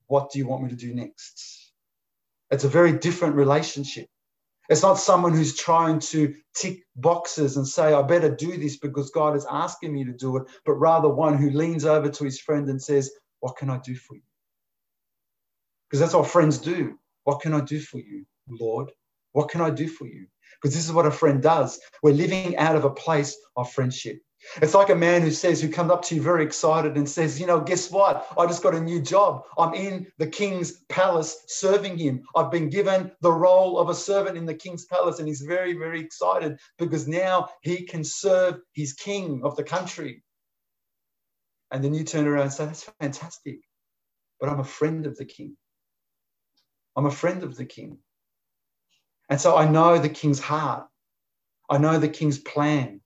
what 0.08 0.32
do 0.32 0.40
you 0.40 0.48
want 0.48 0.64
me 0.64 0.70
to 0.70 0.76
do 0.76 0.94
next? 0.94 1.74
It's 2.52 2.64
a 2.64 2.70
very 2.70 2.94
different 2.94 3.36
relationship. 3.36 4.08
It's 4.70 4.82
not 4.82 4.96
someone 4.96 5.34
who's 5.34 5.56
trying 5.56 6.00
to 6.00 6.34
tick 6.56 6.80
boxes 6.96 7.58
and 7.58 7.68
say, 7.68 7.94
I 7.94 8.02
better 8.02 8.34
do 8.34 8.58
this 8.58 8.78
because 8.78 9.12
God 9.12 9.36
is 9.36 9.46
asking 9.50 9.94
me 9.94 10.06
to 10.06 10.14
do 10.14 10.38
it, 10.38 10.44
but 10.66 10.74
rather 10.74 11.08
one 11.08 11.38
who 11.38 11.52
leans 11.52 11.86
over 11.86 12.10
to 12.10 12.24
his 12.24 12.40
friend 12.40 12.68
and 12.70 12.82
says, 12.82 13.12
What 13.42 13.58
can 13.58 13.70
I 13.70 13.78
do 13.78 13.96
for 13.96 14.16
you? 14.16 14.24
Because 15.88 16.00
that's 16.00 16.16
what 16.16 16.28
friends 16.28 16.58
do. 16.58 16.98
What 17.26 17.42
can 17.42 17.54
I 17.54 17.62
do 17.62 17.80
for 17.80 18.00
you, 18.00 18.26
Lord? 18.50 18.92
What 19.36 19.50
can 19.50 19.62
I 19.62 19.70
do 19.70 19.88
for 19.88 20.08
you? 20.08 20.28
because 20.66 20.76
this 20.76 20.86
is 20.86 20.94
what 20.94 21.06
a 21.06 21.12
friend 21.12 21.44
does. 21.44 21.80
We're 22.02 22.14
living 22.14 22.58
out 22.58 22.76
of 22.76 22.86
a 22.86 22.90
place 22.90 23.38
of 23.56 23.72
friendship. 23.72 24.20
It's 24.64 24.74
like 24.74 24.90
a 24.90 24.96
man 24.96 25.22
who 25.22 25.30
says, 25.30 25.62
who 25.62 25.70
comes 25.70 25.92
up 25.92 26.02
to 26.06 26.16
you 26.16 26.22
very 26.24 26.44
excited 26.44 26.98
and 26.98 27.08
says, 27.08 27.40
You 27.40 27.46
know, 27.46 27.62
guess 27.62 27.92
what? 27.92 28.28
I 28.38 28.48
just 28.48 28.64
got 28.64 28.74
a 28.74 28.82
new 28.82 29.00
job. 29.00 29.44
I'm 29.60 29.76
in 29.76 30.08
the 30.18 30.26
king's 30.26 30.84
palace 30.90 31.38
serving 31.48 32.00
him. 32.00 32.24
I've 32.36 32.50
been 32.50 32.70
given 32.70 33.12
the 33.22 33.32
role 33.32 33.80
of 33.80 33.90
a 33.90 33.94
servant 33.96 34.38
in 34.38 34.46
the 34.48 34.56
king's 34.56 34.86
palace. 34.86 35.20
And 35.20 35.28
he's 35.28 35.42
very, 35.42 35.74
very 35.74 36.00
excited 36.00 36.58
because 36.80 37.08
now 37.08 37.50
he 37.62 37.86
can 37.86 38.04
serve 38.04 38.56
his 38.74 38.94
king 38.94 39.42
of 39.44 39.56
the 39.56 39.64
country. 39.64 40.24
And 41.72 41.84
then 41.84 41.94
you 41.94 42.04
turn 42.04 42.28
around 42.28 42.44
and 42.44 42.54
say, 42.54 42.66
That's 42.66 42.90
fantastic. 43.00 43.60
But 44.40 44.50
I'm 44.50 44.60
a 44.60 44.64
friend 44.64 45.06
of 45.06 45.16
the 45.16 45.26
king. 45.26 45.58
I'm 46.96 47.06
a 47.06 47.12
friend 47.12 47.44
of 47.44 47.56
the 47.56 47.66
king. 47.66 48.00
And 49.30 49.42
so 49.42 49.56
I 49.56 49.68
know 49.68 49.98
the 49.98 50.10
king's 50.10 50.40
heart. 50.40 50.88
I 51.70 51.78
know 51.78 51.98
the 51.98 52.10
king's 52.10 52.38
plan. 52.38 53.02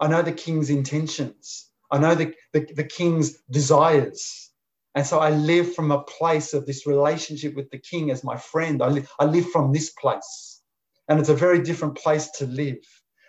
I 0.00 0.08
know 0.08 0.22
the 0.22 0.32
king's 0.32 0.70
intentions. 0.70 1.68
I 1.90 1.98
know 1.98 2.14
the, 2.14 2.34
the, 2.52 2.66
the, 2.74 2.84
king's 2.84 3.38
desires. 3.50 4.50
And 4.94 5.06
so 5.06 5.20
I 5.20 5.30
live 5.30 5.74
from 5.74 5.92
a 5.92 6.02
place 6.02 6.54
of 6.54 6.66
this 6.66 6.86
relationship 6.86 7.54
with 7.54 7.70
the 7.70 7.78
king 7.78 8.10
as 8.10 8.24
my 8.24 8.36
friend. 8.36 8.82
I, 8.82 8.88
li- 8.88 9.06
I 9.20 9.26
live 9.26 9.48
from 9.50 9.72
this 9.72 9.90
place. 9.90 10.60
And 11.08 11.20
it's 11.20 11.28
a 11.28 11.34
very 11.34 11.62
different 11.62 11.96
place 11.96 12.30
to 12.38 12.46
live. 12.46 12.78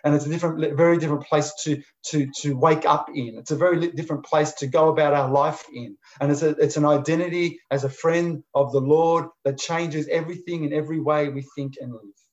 And 0.02 0.14
it's 0.14 0.26
a 0.26 0.28
different, 0.28 0.76
very 0.76 0.98
different 0.98 1.24
place 1.24 1.52
to, 1.62 1.80
to, 2.06 2.28
to 2.40 2.56
wake 2.56 2.84
up 2.84 3.08
in. 3.14 3.36
It's 3.38 3.52
a 3.52 3.56
very 3.56 3.90
different 3.92 4.24
place 4.24 4.52
to 4.54 4.66
go 4.66 4.88
about 4.88 5.14
our 5.14 5.30
life 5.30 5.64
in. 5.72 5.96
And 6.20 6.32
it's, 6.32 6.42
a, 6.42 6.50
it's 6.50 6.76
an 6.76 6.84
identity 6.84 7.60
as 7.70 7.84
a 7.84 7.88
friend 7.90 8.42
of 8.54 8.72
the 8.72 8.80
Lord 8.80 9.26
that 9.44 9.58
changes 9.58 10.08
everything 10.08 10.64
in 10.64 10.72
every 10.72 11.00
way 11.00 11.28
we 11.28 11.46
think 11.56 11.74
and 11.80 11.92
live. 11.92 12.23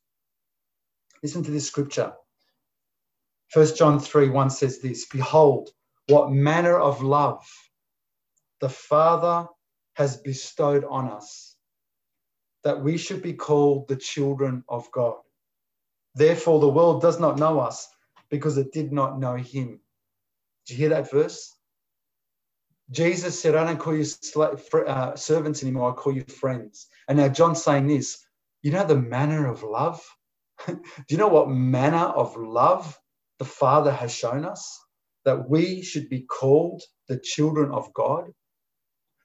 Listen 1.23 1.43
to 1.43 1.51
this 1.51 1.67
scripture. 1.67 2.13
1 3.53 3.75
John 3.75 3.99
3 3.99 4.29
1 4.29 4.49
says 4.49 4.79
this 4.79 5.05
Behold, 5.05 5.69
what 6.07 6.31
manner 6.31 6.77
of 6.77 7.01
love 7.01 7.45
the 8.61 8.69
Father 8.69 9.47
has 9.95 10.17
bestowed 10.17 10.83
on 10.83 11.09
us, 11.09 11.55
that 12.63 12.81
we 12.81 12.97
should 12.97 13.21
be 13.21 13.33
called 13.33 13.87
the 13.87 13.95
children 13.95 14.63
of 14.69 14.89
God. 14.91 15.17
Therefore, 16.15 16.59
the 16.59 16.69
world 16.69 17.01
does 17.01 17.19
not 17.19 17.37
know 17.39 17.59
us 17.59 17.87
because 18.29 18.57
it 18.57 18.71
did 18.71 18.91
not 18.93 19.19
know 19.19 19.35
him. 19.35 19.79
Did 20.65 20.73
you 20.73 20.77
hear 20.77 20.89
that 20.89 21.11
verse? 21.11 21.55
Jesus 22.91 23.39
said, 23.39 23.55
I 23.55 23.63
don't 23.63 23.79
call 23.79 23.95
you 23.95 24.05
uh, 24.85 25.15
servants 25.15 25.63
anymore, 25.63 25.91
I 25.91 25.95
call 25.95 26.13
you 26.13 26.23
friends. 26.23 26.87
And 27.07 27.17
now 27.17 27.29
John's 27.29 27.63
saying 27.63 27.87
this 27.87 28.25
you 28.61 28.71
know 28.71 28.85
the 28.85 28.95
manner 28.95 29.47
of 29.47 29.63
love 29.63 30.01
Do 30.67 30.81
you 31.09 31.17
know 31.17 31.27
what 31.27 31.49
manner 31.49 31.97
of 31.97 32.35
love 32.35 32.99
the 33.39 33.45
Father 33.45 33.91
has 33.91 34.13
shown 34.13 34.45
us? 34.45 34.79
That 35.25 35.49
we 35.49 35.83
should 35.83 36.09
be 36.09 36.21
called 36.21 36.81
the 37.07 37.19
children 37.19 37.71
of 37.71 37.93
God. 37.93 38.31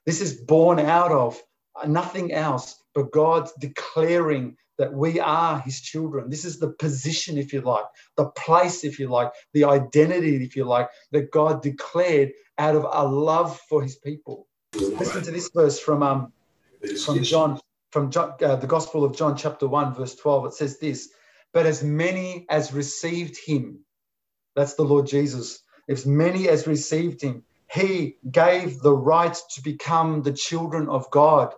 This 0.05 0.21
is 0.21 0.41
born 0.41 0.79
out 0.79 1.11
of 1.11 1.41
nothing 1.85 2.31
else 2.31 2.81
but 2.93 3.11
God 3.11 3.49
declaring 3.59 4.55
that 4.77 4.93
we 4.93 5.19
are 5.19 5.59
his 5.59 5.81
children. 5.81 6.29
This 6.29 6.45
is 6.45 6.59
the 6.59 6.69
position, 6.69 7.37
if 7.37 7.51
you 7.51 7.61
like, 7.61 7.85
the 8.15 8.29
place, 8.29 8.83
if 8.83 8.99
you 8.99 9.07
like, 9.07 9.31
the 9.53 9.65
identity, 9.65 10.43
if 10.43 10.55
you 10.55 10.65
like, 10.65 10.87
that 11.11 11.31
God 11.31 11.61
declared 11.61 12.31
out 12.57 12.75
of 12.75 12.85
a 12.89 13.07
love 13.07 13.59
for 13.69 13.81
his 13.81 13.97
people. 13.97 14.47
Listen 14.73 15.23
to 15.23 15.31
this 15.31 15.49
verse 15.53 15.79
from 15.79 16.03
um, 16.03 16.31
from 17.03 17.23
John, 17.23 17.59
from 17.91 18.11
John, 18.11 18.33
uh, 18.41 18.55
the 18.55 18.67
Gospel 18.67 19.03
of 19.03 19.15
John, 19.15 19.35
chapter 19.35 19.67
1, 19.67 19.95
verse 19.95 20.15
12. 20.15 20.47
It 20.47 20.53
says 20.53 20.79
this 20.79 21.09
but 21.53 21.65
as 21.65 21.83
many 21.83 22.45
as 22.49 22.73
received 22.73 23.37
him, 23.37 23.79
that's 24.55 24.75
the 24.75 24.83
Lord 24.83 25.07
Jesus, 25.07 25.59
as 25.89 26.05
many 26.05 26.49
as 26.49 26.67
received 26.67 27.21
him, 27.21 27.43
he 27.71 28.17
gave 28.31 28.79
the 28.79 28.95
right 28.95 29.37
to 29.51 29.61
become 29.61 30.21
the 30.21 30.33
children 30.33 30.87
of 30.87 31.09
God. 31.11 31.53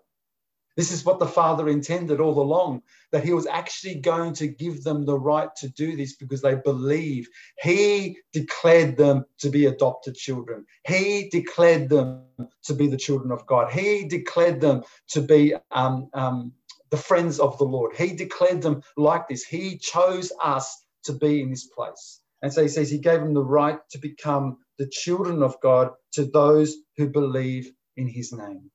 This 0.79 0.91
is 0.93 1.03
what 1.03 1.19
the 1.19 1.27
Father 1.27 1.67
intended 1.67 2.21
all 2.21 2.39
along, 2.39 2.83
that 3.11 3.25
He 3.25 3.33
was 3.33 3.45
actually 3.45 3.95
going 3.95 4.33
to 4.35 4.47
give 4.47 4.81
them 4.81 5.05
the 5.05 5.19
right 5.19 5.53
to 5.57 5.67
do 5.67 5.97
this 5.97 6.15
because 6.15 6.41
they 6.41 6.55
believe. 6.55 7.27
He 7.61 8.17
declared 8.31 8.95
them 8.95 9.25
to 9.39 9.49
be 9.49 9.65
adopted 9.65 10.15
children. 10.15 10.65
He 10.87 11.27
declared 11.29 11.89
them 11.89 12.23
to 12.63 12.73
be 12.73 12.87
the 12.87 12.95
children 12.95 13.31
of 13.33 13.45
God. 13.45 13.71
He 13.73 14.07
declared 14.07 14.61
them 14.61 14.83
to 15.09 15.21
be 15.21 15.53
um, 15.71 16.09
um, 16.13 16.53
the 16.89 16.97
friends 16.97 17.39
of 17.39 17.57
the 17.57 17.65
Lord. 17.65 17.95
He 17.95 18.13
declared 18.13 18.61
them 18.61 18.81
like 18.97 19.27
this. 19.27 19.43
He 19.43 19.77
chose 19.77 20.31
us 20.43 20.83
to 21.03 21.13
be 21.13 21.41
in 21.41 21.49
this 21.49 21.67
place. 21.67 22.21
And 22.41 22.53
so 22.53 22.61
he 22.61 22.67
says 22.67 22.89
he 22.89 22.97
gave 22.97 23.19
them 23.19 23.33
the 23.33 23.43
right 23.43 23.79
to 23.91 23.97
become 23.97 24.57
the 24.77 24.87
children 24.87 25.43
of 25.43 25.59
God 25.61 25.91
to 26.13 26.25
those 26.25 26.75
who 26.97 27.09
believe 27.09 27.71
in 27.97 28.07
his 28.07 28.31
name. 28.31 28.71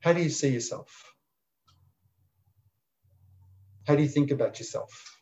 How 0.00 0.12
do 0.12 0.22
you 0.22 0.30
see 0.30 0.50
yourself? 0.50 1.14
How 3.86 3.96
do 3.96 4.02
you 4.02 4.08
think 4.08 4.30
about 4.30 4.58
yourself? 4.58 5.16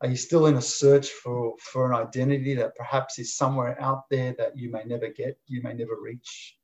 Are 0.00 0.08
you 0.08 0.16
still 0.16 0.46
in 0.46 0.54
a 0.54 0.62
search 0.62 1.08
for, 1.08 1.54
for 1.58 1.90
an 1.90 1.98
identity 1.98 2.54
that 2.54 2.76
perhaps 2.76 3.18
is 3.18 3.36
somewhere 3.36 3.76
out 3.80 4.04
there 4.10 4.34
that 4.38 4.56
you 4.56 4.70
may 4.70 4.84
never 4.84 5.08
get, 5.08 5.38
you 5.46 5.60
may 5.62 5.74
never 5.74 5.96
reach? 6.00 6.56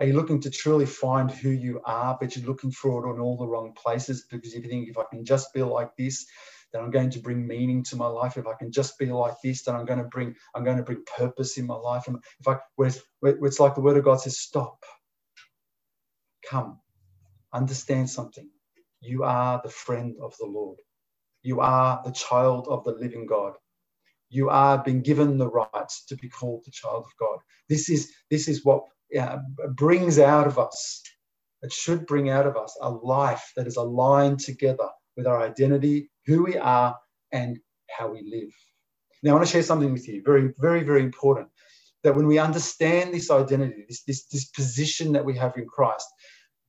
Are 0.00 0.06
you 0.06 0.14
looking 0.14 0.42
to 0.42 0.50
truly 0.50 0.86
find 0.86 1.32
who 1.32 1.50
you 1.50 1.80
are, 1.86 2.18
but 2.20 2.36
you're 2.36 2.46
looking 2.46 2.72
for 2.72 3.06
it 3.06 3.10
on 3.10 3.20
all 3.20 3.38
the 3.38 3.48
wrong 3.48 3.74
places 3.82 4.26
because 4.30 4.54
if 4.54 4.64
you 4.64 4.70
think 4.70 4.90
if 4.90 4.98
I 4.98 5.04
can 5.10 5.24
just 5.24 5.54
be 5.54 5.62
like 5.64 5.96
this, 5.98 6.26
then 6.74 6.82
I'm 6.82 6.92
going 6.92 7.10
to 7.12 7.20
bring 7.20 7.48
meaning 7.48 7.82
to 7.86 7.96
my 7.96 8.08
life. 8.08 8.36
If 8.36 8.46
I 8.46 8.54
can 8.60 8.72
just 8.72 8.98
be 9.00 9.06
like 9.06 9.36
this, 9.42 9.64
then 9.64 9.76
I'm 9.76 9.86
going 9.86 10.00
to 10.00 10.06
bring 10.06 10.36
I'm 10.54 10.64
going 10.66 10.78
to 10.78 10.84
bring 10.84 11.04
purpose 11.16 11.58
in 11.58 11.66
my 11.66 11.76
life. 11.76 12.08
And 12.08 12.18
if 12.40 12.48
I 12.48 12.58
where 12.76 12.90
it's, 12.90 13.00
where 13.20 13.36
it's 13.44 13.60
like 13.60 13.74
the 13.76 13.82
word 13.82 13.96
of 13.96 14.04
God 14.04 14.20
says, 14.20 14.38
stop, 14.38 14.84
come, 16.48 16.80
understand 17.54 18.10
something. 18.10 18.48
You 19.00 19.24
are 19.24 19.60
the 19.64 19.70
friend 19.70 20.16
of 20.22 20.34
the 20.40 20.46
Lord. 20.46 20.78
You 21.42 21.60
are 21.60 22.02
the 22.04 22.12
child 22.12 22.68
of 22.68 22.84
the 22.84 22.92
living 22.92 23.26
God. 23.26 23.54
You 24.30 24.50
are 24.50 24.82
being 24.82 25.02
given 25.02 25.38
the 25.38 25.48
rights 25.50 26.06
to 26.06 26.16
be 26.16 26.28
called 26.30 26.64
the 26.66 26.72
child 26.72 27.04
of 27.06 27.12
God. 27.20 27.38
This 27.68 27.90
is 27.90 28.12
this 28.30 28.48
is 28.48 28.64
what 28.64 28.84
brings 29.74 30.18
out 30.18 30.46
of 30.46 30.58
us, 30.58 31.02
it 31.62 31.72
should 31.72 32.06
bring 32.06 32.28
out 32.30 32.46
of 32.46 32.56
us 32.56 32.76
a 32.80 32.90
life 32.90 33.52
that 33.56 33.66
is 33.66 33.76
aligned 33.76 34.40
together 34.40 34.88
with 35.16 35.26
our 35.26 35.42
identity, 35.42 36.10
who 36.26 36.44
we 36.44 36.56
are, 36.56 36.96
and 37.32 37.58
how 37.90 38.08
we 38.08 38.22
live. 38.22 38.52
Now, 39.22 39.30
I 39.30 39.34
want 39.34 39.46
to 39.46 39.52
share 39.52 39.62
something 39.62 39.92
with 39.92 40.06
you, 40.06 40.22
very, 40.24 40.52
very, 40.58 40.84
very 40.84 41.02
important. 41.02 41.48
That 42.04 42.14
when 42.14 42.26
we 42.26 42.38
understand 42.38 43.12
this 43.12 43.30
identity, 43.30 43.84
this, 43.88 44.02
this, 44.04 44.26
this 44.26 44.44
position 44.46 45.12
that 45.12 45.24
we 45.24 45.36
have 45.38 45.56
in 45.56 45.66
Christ, 45.66 46.06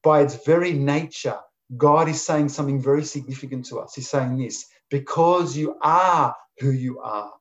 by 0.03 0.21
its 0.21 0.43
very 0.45 0.73
nature, 0.73 1.37
God 1.75 2.07
is 2.07 2.25
saying 2.25 2.49
something 2.49 2.81
very 2.81 3.03
significant 3.03 3.65
to 3.65 3.79
us. 3.79 3.93
He's 3.93 4.09
saying 4.09 4.37
this 4.37 4.65
because 4.89 5.57
you 5.57 5.75
are 5.81 6.33
who 6.59 6.71
you 6.71 6.99
are, 6.99 7.31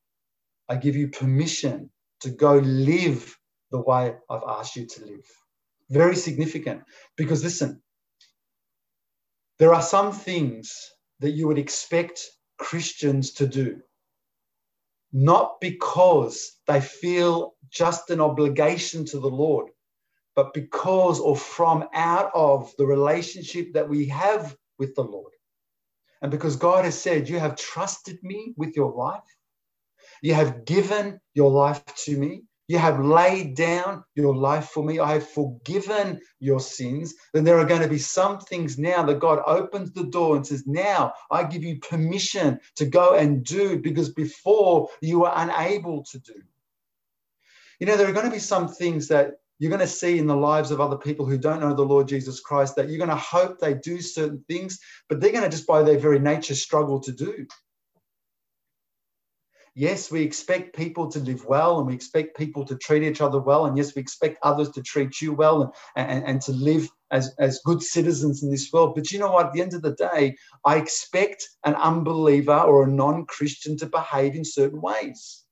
I 0.69 0.77
give 0.77 0.97
you 0.97 1.09
permission 1.09 1.91
to 2.21 2.31
go 2.31 2.57
live 2.59 3.36
the 3.71 3.81
way 3.81 4.15
I've 4.31 4.43
asked 4.47 4.77
you 4.77 4.87
to 4.87 5.05
live. 5.05 5.27
Very 5.91 6.17
significant 6.17 6.83
because 7.17 7.45
listen, 7.45 7.83
there 9.59 9.75
are 9.75 9.83
some 9.83 10.13
things 10.13 10.91
that 11.21 11.31
you 11.31 11.47
would 11.49 11.59
expect 11.59 12.21
Christians 12.59 13.33
to 13.35 13.47
do. 13.47 13.81
Not 15.13 15.61
because 15.61 16.59
they 16.67 16.81
feel 16.81 17.55
just 17.71 18.11
an 18.11 18.21
obligation 18.21 19.05
to 19.07 19.19
the 19.19 19.31
Lord, 19.31 19.71
but 20.35 20.53
because 20.53 21.21
or 21.21 21.37
from 21.37 21.89
out 21.95 22.31
of 22.35 22.73
the 22.77 22.85
relationship 22.87 23.73
that 23.73 23.89
we 23.89 24.07
have 24.09 24.55
with 24.79 24.95
the 24.95 25.03
Lord. 25.03 25.33
And 26.23 26.31
because 26.31 26.57
God 26.57 26.85
has 26.85 27.01
said, 27.01 27.29
You 27.29 27.39
have 27.39 27.57
trusted 27.57 28.19
me 28.23 28.53
with 28.57 28.77
your 28.77 28.93
life, 28.93 29.37
you 30.23 30.35
have 30.35 30.65
given 30.65 31.21
your 31.35 31.51
life 31.51 31.85
to 32.05 32.17
me, 32.17 32.45
you 32.69 32.79
have 32.79 33.05
laid 33.05 33.55
down 33.55 34.05
your 34.15 34.35
life 34.35 34.69
for 34.69 34.83
me. 34.83 34.99
I 34.99 35.15
have 35.15 35.29
forgiven 35.29 36.21
your 36.41 36.59
sins. 36.59 37.15
Then 37.33 37.45
there 37.45 37.59
are 37.59 37.65
going 37.65 37.83
to 37.83 37.89
be 37.89 37.99
some 37.99 38.41
things 38.41 38.79
now 38.79 39.05
that 39.05 39.21
God 39.21 39.41
opens 39.47 39.93
the 39.93 40.05
door 40.05 40.37
and 40.37 40.47
says, 40.47 40.67
Now 40.67 41.13
I 41.31 41.45
give 41.45 41.63
you 41.63 41.79
permission 41.79 42.59
to 42.77 42.87
go 42.87 43.15
and 43.15 43.45
do 43.45 43.79
because 43.79 44.11
before 44.11 44.89
you 45.01 45.21
were 45.21 45.33
unable 45.35 46.03
to 46.05 46.19
do. 46.19 46.35
You 47.79 47.87
know, 47.87 47.97
there 47.97 48.09
are 48.09 48.13
going 48.13 48.27
to 48.27 48.33
be 48.33 48.39
some 48.39 48.69
things 48.69 49.07
that 49.09 49.35
you're 49.59 49.71
going 49.71 49.81
to 49.81 49.87
see 49.87 50.19
in 50.19 50.27
the 50.27 50.37
lives 50.37 50.71
of 50.71 50.81
other 50.81 50.97
people 50.97 51.25
who 51.25 51.39
don't 51.39 51.61
know 51.61 51.75
the 51.75 51.83
Lord 51.83 52.09
Jesus 52.09 52.41
Christ 52.41 52.77
that 52.77 52.89
you're 52.89 52.99
going 52.99 53.11
to 53.11 53.17
hope 53.17 53.59
they 53.59 53.75
do 53.75 54.01
certain 54.01 54.45
things, 54.49 54.79
but 55.09 55.21
they're 55.21 55.33
going 55.33 55.45
to 55.45 55.51
just 55.51 55.67
by 55.67 55.83
their 55.83 55.99
very 55.99 56.19
nature 56.19 56.55
struggle 56.55 57.01
to 57.01 57.13
do. 57.13 57.47
Yes, 59.79 60.11
we 60.11 60.23
expect 60.23 60.75
people 60.75 61.07
to 61.11 61.19
live 61.19 61.45
well 61.45 61.77
and 61.77 61.87
we 61.87 61.93
expect 61.93 62.35
people 62.35 62.65
to 62.65 62.77
treat 62.77 63.03
each 63.03 63.21
other 63.21 63.39
well. 63.39 63.67
And 63.67 63.77
yes, 63.77 63.95
we 63.95 64.01
expect 64.01 64.39
others 64.43 64.71
to 64.71 64.83
treat 64.83 65.21
you 65.21 65.35
well 65.35 65.75
and, 65.97 66.11
and, 66.11 66.25
and 66.25 66.41
to 66.43 66.53
live 66.53 66.89
as, 67.11 67.35
as 67.39 67.61
good 67.63 67.83
citizens 67.83 68.43
in 68.43 68.51
this 68.51 68.73
world. 68.73 68.95
But 68.95 69.13
you 69.13 69.19
know 69.19 69.31
what? 69.31 69.49
At 69.49 69.53
the 69.53 69.61
end 69.61 69.75
of 69.75 69.83
the 69.83 69.95
day, 69.95 70.35
I 70.65 70.77
expect 70.77 71.47
an 71.65 71.75
unbeliever 71.75 72.59
or 72.59 72.85
a 72.85 72.91
non 72.91 73.27
Christian 73.27 73.77
to 73.77 73.85
behave 73.85 74.35
in 74.35 74.47
certain 74.47 74.81
ways. 74.81 75.45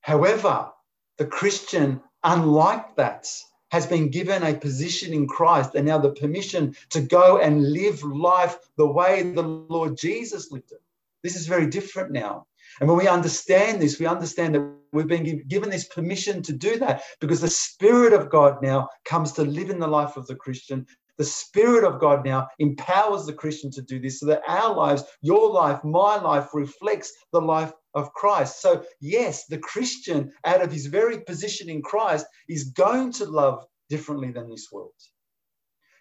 However, 0.00 0.70
the 1.18 1.26
Christian, 1.26 2.00
unlike 2.24 2.96
that, 2.96 3.28
has 3.70 3.86
been 3.86 4.08
given 4.08 4.42
a 4.42 4.54
position 4.54 5.12
in 5.12 5.28
Christ 5.28 5.74
and 5.74 5.86
now 5.86 5.98
the 5.98 6.12
permission 6.12 6.74
to 6.88 7.02
go 7.02 7.36
and 7.36 7.70
live 7.74 8.02
life 8.02 8.56
the 8.78 8.86
way 8.86 9.30
the 9.32 9.42
Lord 9.42 9.98
Jesus 9.98 10.50
lived 10.50 10.72
it. 10.72 10.80
This 11.26 11.34
is 11.34 11.48
very 11.48 11.66
different 11.66 12.12
now. 12.12 12.46
And 12.78 12.88
when 12.88 12.98
we 12.98 13.08
understand 13.08 13.82
this, 13.82 13.98
we 13.98 14.06
understand 14.06 14.54
that 14.54 14.64
we've 14.92 15.08
been 15.08 15.42
given 15.48 15.70
this 15.70 15.88
permission 15.88 16.40
to 16.42 16.52
do 16.52 16.78
that 16.78 17.02
because 17.20 17.40
the 17.40 17.50
Spirit 17.50 18.12
of 18.12 18.30
God 18.30 18.62
now 18.62 18.88
comes 19.04 19.32
to 19.32 19.42
live 19.42 19.68
in 19.68 19.80
the 19.80 19.88
life 19.88 20.16
of 20.16 20.28
the 20.28 20.36
Christian. 20.36 20.86
The 21.18 21.24
Spirit 21.24 21.82
of 21.82 21.98
God 21.98 22.24
now 22.24 22.46
empowers 22.60 23.26
the 23.26 23.32
Christian 23.32 23.72
to 23.72 23.82
do 23.82 23.98
this 23.98 24.20
so 24.20 24.26
that 24.26 24.42
our 24.46 24.72
lives, 24.72 25.02
your 25.20 25.50
life, 25.50 25.82
my 25.82 26.14
life, 26.14 26.50
reflects 26.54 27.12
the 27.32 27.40
life 27.40 27.72
of 27.94 28.12
Christ. 28.12 28.62
So, 28.62 28.84
yes, 29.00 29.46
the 29.46 29.58
Christian, 29.58 30.32
out 30.44 30.62
of 30.62 30.70
his 30.70 30.86
very 30.86 31.18
position 31.24 31.68
in 31.68 31.82
Christ, 31.82 32.24
is 32.48 32.70
going 32.70 33.10
to 33.14 33.24
love 33.24 33.64
differently 33.88 34.30
than 34.30 34.48
this 34.48 34.68
world. 34.70 34.92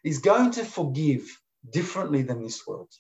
He's 0.04 0.20
going 0.20 0.52
to 0.52 0.64
forgive 0.64 1.24
differently 1.72 2.22
than 2.22 2.44
this 2.44 2.68
world 2.68 2.94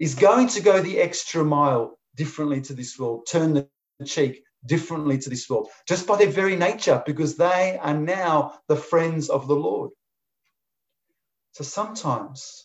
is 0.00 0.14
going 0.14 0.48
to 0.48 0.62
go 0.62 0.80
the 0.80 0.98
extra 0.98 1.44
mile 1.44 1.98
differently 2.16 2.60
to 2.62 2.74
this 2.74 2.98
world, 2.98 3.28
turn 3.30 3.52
the 3.52 3.68
cheek 4.04 4.42
differently 4.66 5.18
to 5.18 5.30
this 5.30 5.48
world, 5.48 5.68
just 5.86 6.06
by 6.06 6.16
their 6.16 6.30
very 6.30 6.56
nature, 6.56 7.02
because 7.06 7.36
they 7.36 7.78
are 7.80 7.94
now 7.96 8.54
the 8.66 8.76
friends 8.76 9.28
of 9.28 9.46
the 9.46 9.54
Lord. 9.54 9.90
So 11.52 11.64
sometimes, 11.64 12.64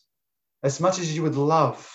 as 0.63 0.79
much 0.79 0.99
as 0.99 1.13
you 1.13 1.23
would 1.23 1.35
love 1.35 1.87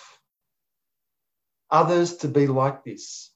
others 1.70 2.16
to 2.18 2.28
be 2.28 2.46
like 2.46 2.84
this, 2.84 3.30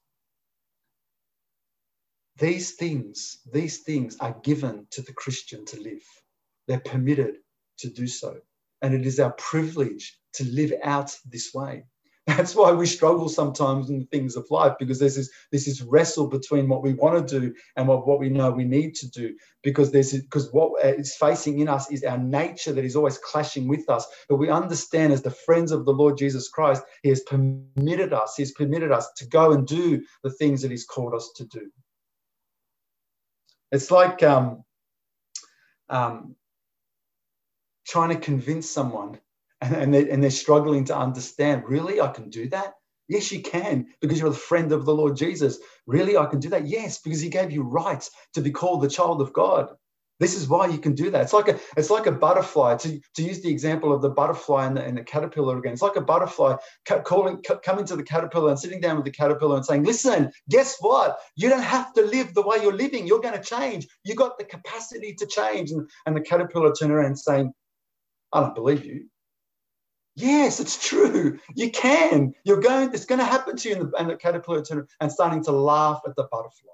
these 2.37 2.71
things, 2.71 3.39
these 3.51 3.79
things 3.79 4.17
are 4.19 4.35
given 4.43 4.87
to 4.91 5.01
the 5.01 5.13
Christian 5.13 5.65
to 5.65 5.81
live. 5.81 6.03
They're 6.67 6.79
permitted 6.79 7.37
to 7.79 7.89
do 7.89 8.07
so. 8.07 8.37
And 8.81 8.93
it 8.93 9.05
is 9.05 9.19
our 9.19 9.31
privilege 9.31 10.19
to 10.33 10.43
live 10.45 10.73
out 10.83 11.17
this 11.25 11.53
way. 11.53 11.85
That's 12.27 12.55
why 12.55 12.71
we 12.71 12.87
struggle 12.87 13.29
sometimes 13.29 13.91
in 13.91 13.99
the 13.99 14.05
things 14.05 14.35
of 14.35 14.49
life 14.49 14.73
because 14.79 14.97
there's 14.97 15.15
this 15.15 15.29
this 15.51 15.67
is 15.67 15.83
wrestle 15.83 16.27
between 16.27 16.67
what 16.67 16.81
we 16.81 16.93
want 16.93 17.27
to 17.27 17.39
do 17.39 17.53
and 17.75 17.87
what, 17.87 18.07
what 18.07 18.19
we 18.19 18.29
know 18.29 18.49
we 18.49 18.65
need 18.65 18.95
to 18.95 19.09
do 19.11 19.35
because 19.61 19.91
there's 19.91 20.11
because 20.11 20.51
what 20.51 20.83
is 20.83 21.15
facing 21.15 21.59
in 21.59 21.67
us 21.67 21.91
is 21.91 22.03
our 22.03 22.17
nature 22.17 22.73
that 22.73 22.83
is 22.83 22.95
always 22.95 23.19
clashing 23.19 23.67
with 23.67 23.87
us. 23.91 24.07
But 24.27 24.37
we 24.37 24.49
understand 24.49 25.13
as 25.13 25.21
the 25.21 25.29
friends 25.29 25.71
of 25.71 25.85
the 25.85 25.93
Lord 25.93 26.17
Jesus 26.17 26.49
Christ, 26.49 26.81
He 27.03 27.09
has 27.09 27.21
permitted 27.21 28.11
us, 28.11 28.33
He 28.35 28.41
has 28.41 28.53
permitted 28.53 28.91
us 28.91 29.07
to 29.17 29.27
go 29.27 29.51
and 29.51 29.67
do 29.67 30.03
the 30.23 30.31
things 30.31 30.63
that 30.63 30.71
He's 30.71 30.85
called 30.85 31.13
us 31.13 31.31
to 31.35 31.45
do. 31.45 31.69
It's 33.71 33.91
like 33.91 34.23
um, 34.23 34.63
um, 35.89 36.35
trying 37.85 38.09
to 38.09 38.19
convince 38.19 38.67
someone 38.67 39.19
and, 39.73 39.93
they're, 39.93 40.07
and 40.09 40.23
they're 40.23 40.31
struggling 40.31 40.85
to 40.85 40.97
understand 40.97 41.63
really 41.67 42.01
i 42.01 42.07
can 42.07 42.29
do 42.29 42.49
that 42.49 42.73
yes 43.07 43.31
you 43.31 43.41
can 43.41 43.87
because 44.01 44.19
you're 44.19 44.29
the 44.29 44.35
friend 44.35 44.71
of 44.71 44.85
the 44.85 44.93
lord 44.93 45.15
jesus 45.15 45.59
really 45.87 46.17
i 46.17 46.25
can 46.25 46.39
do 46.39 46.49
that 46.49 46.67
yes 46.67 46.99
because 46.99 47.21
he 47.21 47.29
gave 47.29 47.51
you 47.51 47.63
rights 47.63 48.11
to 48.33 48.41
be 48.41 48.51
called 48.51 48.81
the 48.81 48.89
child 48.89 49.21
of 49.21 49.33
god 49.33 49.69
this 50.19 50.35
is 50.35 50.47
why 50.47 50.67
you 50.67 50.77
can 50.77 50.93
do 50.93 51.09
that. 51.11 51.23
It's 51.23 51.33
like 51.33 51.49
a 51.49 51.59
it's 51.75 51.89
like 51.89 52.07
a 52.07 52.11
butterfly. 52.11 52.75
To, 52.77 52.99
to 53.15 53.21
use 53.21 53.41
the 53.41 53.51
example 53.51 53.93
of 53.93 54.01
the 54.01 54.09
butterfly 54.09 54.65
and 54.65 54.77
the, 54.77 54.83
and 54.83 54.97
the 54.97 55.03
caterpillar 55.03 55.57
again, 55.57 55.73
it's 55.73 55.81
like 55.81 55.97
a 55.97 56.01
butterfly 56.01 56.55
calling 57.03 57.41
coming 57.63 57.85
to 57.85 57.95
the 57.95 58.03
caterpillar 58.03 58.49
and 58.49 58.59
sitting 58.59 58.79
down 58.79 58.95
with 58.95 59.05
the 59.05 59.11
caterpillar 59.11 59.57
and 59.57 59.65
saying, 59.65 59.83
"Listen, 59.83 60.31
guess 60.49 60.77
what? 60.79 61.17
You 61.35 61.49
don't 61.49 61.61
have 61.61 61.93
to 61.93 62.01
live 62.01 62.33
the 62.33 62.43
way 62.43 62.57
you're 62.61 62.73
living. 62.73 63.05
You're 63.05 63.19
going 63.19 63.37
to 63.37 63.43
change. 63.43 63.87
You 64.05 64.15
got 64.15 64.37
the 64.37 64.45
capacity 64.45 65.13
to 65.15 65.25
change." 65.25 65.71
And, 65.71 65.89
and 66.05 66.15
the 66.15 66.21
caterpillar 66.21 66.73
turn 66.73 66.91
around 66.91 67.17
saying, 67.17 67.53
"I 68.31 68.39
don't 68.39 68.55
believe 68.55 68.85
you. 68.85 69.07
Yes, 70.15 70.59
it's 70.59 70.87
true. 70.87 71.39
You 71.55 71.71
can. 71.71 72.33
You're 72.45 72.61
going, 72.61 72.93
it's 72.93 73.05
going 73.05 73.19
to 73.19 73.25
happen 73.25 73.57
to 73.57 73.69
you. 73.69 73.75
And 73.99 74.09
the, 74.09 74.13
the 74.13 74.17
caterpillar 74.17 74.63
and 75.01 75.11
starting 75.11 75.43
to 75.43 75.51
laugh 75.51 76.01
at 76.07 76.15
the 76.15 76.27
butterfly. 76.31 76.71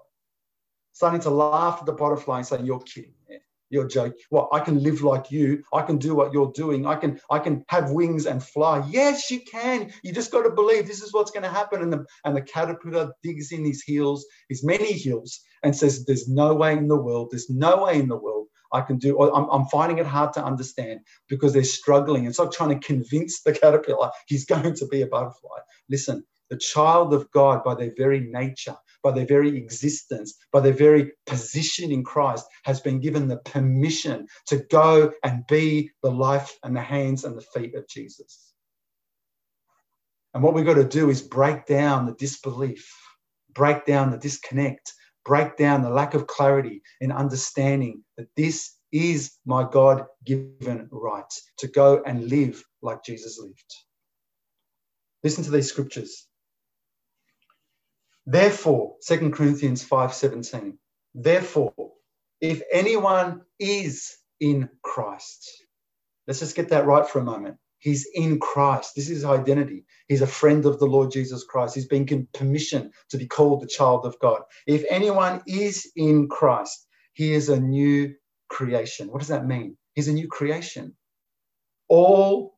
Starting 0.94 1.22
to 1.22 1.32
laugh 1.32 1.78
at 1.80 1.86
the 1.86 1.94
butterfly 1.94 2.38
and 2.38 2.46
saying, 2.46 2.66
You're 2.66 2.82
kidding. 2.82 3.14
Man. 3.30 3.40
You're 3.72 3.88
joking. 3.88 4.20
Well, 4.30 4.50
I 4.52 4.60
can 4.60 4.84
live 4.84 5.02
like 5.02 5.32
you. 5.32 5.64
I 5.74 5.82
can 5.82 5.98
do 5.98 6.14
what 6.14 6.34
you're 6.34 6.52
doing. 6.52 6.86
I 6.86 6.96
can 6.96 7.20
I 7.32 7.40
can 7.40 7.64
have 7.70 7.92
wings 7.92 8.26
and 8.26 8.44
fly. 8.44 8.86
Yes, 8.90 9.32
you 9.32 9.40
can. 9.50 9.92
You 10.04 10.12
just 10.14 10.32
got 10.32 10.44
to 10.44 10.50
believe 10.50 10.88
this 10.88 11.02
is 11.02 11.14
what's 11.14 11.32
going 11.32 11.44
to 11.44 11.50
happen. 11.50 11.82
And 11.82 11.92
the 11.92 12.06
and 12.26 12.36
the 12.36 12.42
caterpillar 12.42 13.14
digs 13.24 13.54
in 13.54 13.64
his 13.64 13.82
heels, 13.82 14.26
his 14.50 14.64
many 14.64 14.92
heels, 14.92 15.40
and 15.64 15.74
says, 15.74 16.06
There's 16.06 16.28
no 16.28 16.54
way 16.54 16.74
in 16.74 16.90
the 16.90 17.02
world, 17.02 17.30
there's 17.32 17.50
no 17.50 17.86
way 17.86 17.98
in 17.98 18.10
the 18.10 18.18
world 18.18 18.48
I 18.74 18.82
can 18.82 18.98
do. 18.98 19.22
I'm, 19.22 19.48
I'm 19.50 19.66
finding 19.66 19.98
it 19.98 20.06
hard 20.06 20.34
to 20.34 20.44
understand 20.44 21.02
because 21.28 21.54
they're 21.54 21.64
struggling. 21.64 22.26
It's 22.26 22.40
like 22.40 22.52
trying 22.52 22.80
to 22.80 22.86
convince 22.86 23.42
the 23.42 23.54
caterpillar 23.54 24.12
he's 24.28 24.46
going 24.54 24.76
to 24.76 24.88
be 24.88 25.02
a 25.02 25.08
butterfly. 25.08 25.60
Listen, 25.90 26.24
the 26.50 26.58
child 26.58 27.14
of 27.14 27.32
God, 27.32 27.64
by 27.64 27.76
their 27.76 27.94
very 27.98 28.20
nature, 28.20 28.76
by 29.04 29.12
their 29.12 29.26
very 29.26 29.58
existence, 29.58 30.38
by 30.52 30.60
their 30.60 30.74
very 30.74 31.12
position 31.26 31.92
in 31.92 32.04
Christ, 32.04 32.46
has 32.64 32.80
been 32.80 33.00
given 33.00 33.28
the 33.28 33.38
permission 33.38 34.28
to 34.48 34.58
go 34.70 35.12
and 35.24 35.48
be 35.48 35.92
the 36.04 36.12
life 36.12 36.58
and 36.64 36.76
the 36.76 36.82
hands 36.82 37.24
and 37.24 37.38
the 37.38 37.42
feet 37.42 37.76
of 37.76 37.88
Jesus. 37.88 38.54
And 40.34 40.44
what 40.44 40.54
we've 40.54 40.66
got 40.66 40.76
to 40.76 40.84
do 40.84 41.10
is 41.10 41.22
break 41.22 41.66
down 41.66 42.06
the 42.06 42.14
disbelief, 42.14 42.94
break 43.54 43.86
down 43.86 44.12
the 44.12 44.18
disconnect, 44.18 44.94
break 45.26 45.58
down 45.58 45.82
the 45.82 45.90
lack 45.90 46.14
of 46.14 46.28
clarity 46.28 46.82
in 47.00 47.12
understanding 47.12 48.04
that 48.18 48.28
this 48.36 48.76
is 48.92 49.38
my 49.46 49.68
God 49.70 50.06
given 50.26 50.88
right 50.92 51.34
to 51.58 51.68
go 51.68 52.02
and 52.06 52.30
live 52.30 52.64
like 52.82 53.04
Jesus 53.04 53.40
lived. 53.40 53.74
Listen 55.24 55.44
to 55.44 55.52
these 55.52 55.70
scriptures. 55.70 56.28
Therefore, 58.26 58.96
2 59.08 59.32
Corinthians 59.32 59.84
5:17. 59.84 60.78
Therefore, 61.14 61.74
if 62.40 62.62
anyone 62.72 63.42
is 63.60 64.18
in 64.40 64.70
Christ, 64.84 65.66
let's 66.28 66.40
just 66.40 66.56
get 66.56 66.70
that 66.70 66.86
right 66.86 67.08
for 67.08 67.20
a 67.20 67.24
moment. 67.24 67.58
He's 67.82 68.08
in 68.14 68.40
Christ. 68.40 68.94
This 68.96 69.10
is 69.10 69.26
identity. 69.26 69.86
He's 70.08 70.22
a 70.22 70.28
friend 70.28 70.66
of 70.68 70.80
the 70.80 70.86
Lord 70.86 71.12
Jesus 71.12 71.44
Christ. 71.44 71.74
He's 71.76 71.88
been 71.88 72.06
given 72.06 72.28
permission 72.34 72.92
to 73.10 73.18
be 73.18 73.28
called 73.28 73.62
the 73.62 73.68
child 73.68 74.06
of 74.06 74.20
God. 74.20 74.44
If 74.68 74.86
anyone 74.90 75.42
is 75.48 75.92
in 75.96 76.30
Christ, 76.30 76.88
he 77.14 77.34
is 77.34 77.50
a 77.50 77.60
new 77.60 78.14
creation. 78.50 79.08
What 79.10 79.20
does 79.20 79.30
that 79.30 79.48
mean? 79.48 79.78
He's 79.96 80.08
a 80.08 80.14
new 80.14 80.28
creation. 80.28 80.96
All 81.90 82.58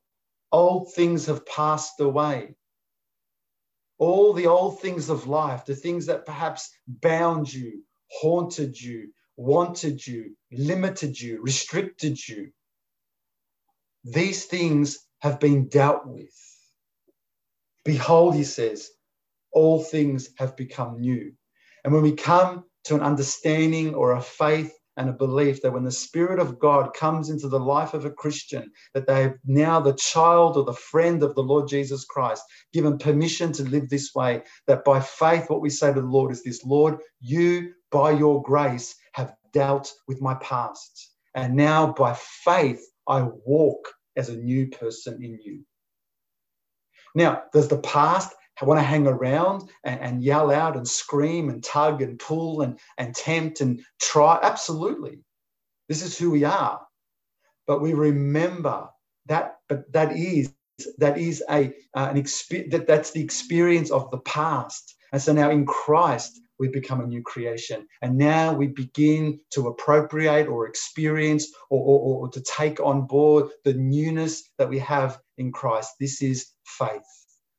old 0.52 0.94
things 0.94 1.28
have 1.28 1.46
passed 1.46 2.02
away. 2.02 2.56
All 4.00 4.34
the 4.34 4.48
old 4.48 4.82
things 4.82 5.10
of 5.10 5.28
life, 5.28 5.64
the 5.64 5.76
things 5.76 6.08
that 6.08 6.26
perhaps 6.26 6.70
bound 6.86 7.52
you, 7.52 7.84
haunted 8.12 8.80
you, 8.80 9.14
wanted 9.38 10.06
you, 10.06 10.36
limited 10.52 11.20
you, 11.20 11.42
restricted 11.42 12.20
you, 12.28 12.52
these 14.04 14.46
things 14.46 15.00
have 15.24 15.40
been 15.40 15.70
dealt 15.70 16.06
with. 16.06 16.36
Behold, 17.86 18.36
he 18.36 18.44
says, 18.44 18.90
all 19.54 19.82
things 19.82 20.30
have 20.38 20.58
become 20.58 21.00
new. 21.00 21.32
And 21.84 21.94
when 21.94 22.04
we 22.04 22.12
come 22.12 22.66
to 22.86 22.96
an 22.96 23.02
understanding 23.02 23.96
or 23.96 24.12
a 24.12 24.22
faith 24.22 24.74
and 24.98 25.10
a 25.10 25.14
belief 25.14 25.62
that 25.62 25.72
when 25.72 25.86
the 25.86 25.92
Spirit 25.92 26.40
of 26.40 26.60
God 26.60 26.94
comes 26.94 27.30
into 27.30 27.48
the 27.48 27.60
life 27.60 27.94
of 27.94 28.04
a 28.04 28.12
Christian, 28.12 28.70
that 28.94 29.08
they 29.08 29.24
have 29.24 29.36
now 29.46 29.80
the 29.80 29.94
child 29.94 30.58
or 30.58 30.66
the 30.66 30.74
friend 30.74 31.24
of 31.24 31.36
the 31.36 31.42
Lord 31.42 31.70
Jesus 31.70 32.04
Christ, 32.04 32.44
given 32.74 32.98
permission 32.98 33.54
to 33.54 33.64
live 33.64 33.88
this 33.88 34.14
way, 34.14 34.44
that 34.68 34.84
by 34.84 35.00
faith, 35.00 35.50
what 35.50 35.62
we 35.62 35.70
say 35.70 35.94
to 35.94 36.02
the 36.02 36.06
Lord 36.06 36.34
is 36.34 36.44
this 36.44 36.66
Lord, 36.66 36.98
you, 37.22 37.72
by 37.92 38.12
your 38.12 38.44
grace, 38.44 38.94
have 39.14 39.34
dealt 39.54 39.90
with 40.06 40.22
my 40.22 40.36
past. 40.36 41.12
And 41.34 41.56
now, 41.56 41.94
by 41.94 42.14
faith, 42.14 42.82
I 43.08 43.24
walk 43.46 43.88
as 44.16 44.30
a 44.30 44.36
new 44.36 44.68
person 44.68 45.24
in 45.24 45.40
you. 45.44 45.64
Now, 47.16 47.44
does 47.54 47.68
the 47.68 47.78
past 47.78 48.34
want 48.62 48.80
to 48.80 48.84
hang 48.84 49.08
around 49.08 49.70
and, 49.84 50.00
and, 50.00 50.24
yell 50.24 50.52
out 50.52 50.78
and 50.78 50.88
scream 50.88 51.50
and 51.50 51.64
tug 51.64 52.02
and 52.02 52.18
pull 52.20 52.62
and, 52.62 52.80
and 52.98 53.14
tempt 53.16 53.62
and 53.62 53.82
try? 54.02 54.40
Absolutely. 54.42 55.20
This 55.90 56.02
is 56.02 56.18
who 56.18 56.32
we 56.32 56.44
are. 56.44 56.82
But 57.68 57.82
we 57.82 57.94
remember 57.94 58.90
that, 59.28 59.58
but 59.70 59.92
that 59.94 60.16
is 60.16 60.54
that 60.98 61.18
is 61.18 61.44
a 61.50 61.68
uh, 61.94 62.08
an 62.10 62.18
experience 62.18 62.72
that, 62.72 62.88
that's 62.88 63.12
the 63.12 63.24
experience 63.24 63.92
of 63.92 64.10
the 64.12 64.20
past. 64.20 64.96
And 65.12 65.22
so 65.22 65.34
now 65.34 65.50
in 65.52 65.66
Christ, 65.66 66.40
we 66.60 66.68
become 66.70 67.02
a 67.02 67.08
new 67.08 67.22
creation. 67.22 67.88
And 68.02 68.18
now 68.18 68.54
we 68.54 68.68
begin 68.68 69.40
to 69.52 69.68
appropriate 69.68 70.48
or 70.48 70.68
experience 70.68 71.52
or, 71.70 71.82
or, 71.82 72.00
or 72.22 72.30
to 72.30 72.42
take 72.42 72.80
on 72.80 73.08
board 73.08 73.50
the 73.64 73.74
newness 73.74 74.44
that 74.58 74.70
we 74.70 74.80
have 74.80 75.20
in 75.38 75.52
Christ. 75.52 75.92
This 76.00 76.22
is 76.22 76.52
faith. 76.66 77.02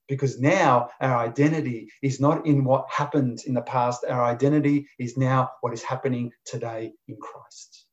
Because 0.07 0.39
now 0.39 0.91
our 1.01 1.17
identity 1.17 1.89
is 2.03 2.21
not 2.21 2.47
in 2.47 2.65
what 2.65 2.87
happened 2.91 3.41
in 3.47 3.55
the 3.55 3.63
past, 3.63 4.05
our 4.07 4.25
identity 4.25 4.87
is 4.99 5.17
now 5.17 5.51
what 5.63 5.73
is 5.73 5.83
happening 5.83 6.31
today 6.45 6.93
in 7.09 7.17
Christ. 7.17 7.87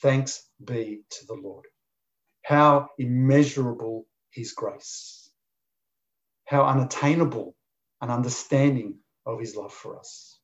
Thanks 0.00 0.42
be 0.64 1.02
to 1.10 1.26
the 1.26 1.34
Lord. 1.34 1.66
How 2.44 2.88
immeasurable 2.98 4.06
his 4.30 4.52
grace, 4.52 5.30
how 6.46 6.64
unattainable 6.64 7.54
an 8.00 8.10
understanding 8.10 8.98
of 9.26 9.40
his 9.40 9.56
love 9.56 9.72
for 9.72 9.98
us. 9.98 10.38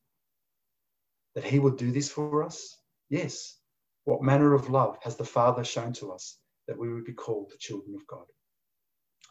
That 1.35 1.43
he 1.43 1.59
would 1.59 1.77
do 1.77 1.91
this 1.91 2.09
for 2.09 2.43
us? 2.43 2.77
Yes. 3.09 3.57
What 4.05 4.21
manner 4.21 4.53
of 4.53 4.69
love 4.69 4.97
has 5.03 5.15
the 5.15 5.25
Father 5.25 5.63
shown 5.63 5.93
to 5.93 6.11
us 6.11 6.37
that 6.67 6.77
we 6.77 6.93
would 6.93 7.05
be 7.05 7.13
called 7.13 7.51
the 7.51 7.57
children 7.57 7.95
of 7.95 8.07
God? 8.07 8.25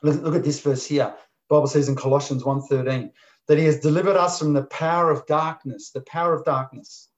Look, 0.02 0.22
look 0.22 0.34
at 0.34 0.44
this 0.44 0.60
verse 0.60 0.86
here. 0.86 1.14
Bible 1.48 1.66
says 1.66 1.88
in 1.88 1.96
Colossians 1.96 2.42
1:13 2.42 3.12
that 3.48 3.58
he 3.58 3.64
has 3.64 3.80
delivered 3.80 4.16
us 4.16 4.38
from 4.38 4.52
the 4.52 4.64
power 4.64 5.10
of 5.10 5.26
darkness, 5.26 5.90
the 5.92 6.02
power 6.02 6.34
of 6.34 6.44
darkness, 6.44 7.08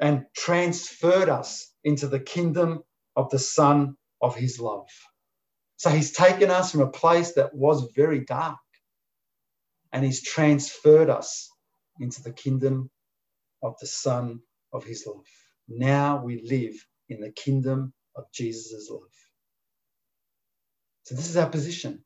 and 0.00 0.24
transferred 0.36 1.28
us 1.28 1.72
into 1.84 2.06
the 2.06 2.20
kingdom 2.20 2.82
of 3.16 3.28
the 3.30 3.38
Son 3.38 3.96
of 4.20 4.36
his 4.36 4.60
love. 4.60 4.88
So 5.76 5.90
he's 5.90 6.12
taken 6.12 6.50
us 6.50 6.70
from 6.72 6.80
a 6.80 6.90
place 6.90 7.32
that 7.32 7.54
was 7.54 7.90
very 7.94 8.20
dark 8.20 8.58
and 9.92 10.04
he's 10.04 10.22
transferred 10.22 11.10
us 11.10 11.50
into 12.00 12.22
the 12.22 12.32
kingdom 12.32 12.90
of 13.62 13.74
the 13.80 13.86
Son 13.86 14.40
of 14.72 14.84
his 14.84 15.04
love. 15.06 15.24
Now 15.68 16.22
we 16.24 16.42
live 16.48 16.74
in 17.08 17.20
the 17.20 17.30
kingdom 17.32 17.92
of 18.16 18.24
Jesus' 18.32 18.88
love. 18.90 19.02
So 21.04 21.14
this 21.14 21.28
is 21.28 21.36
our 21.36 21.48
position. 21.48 22.04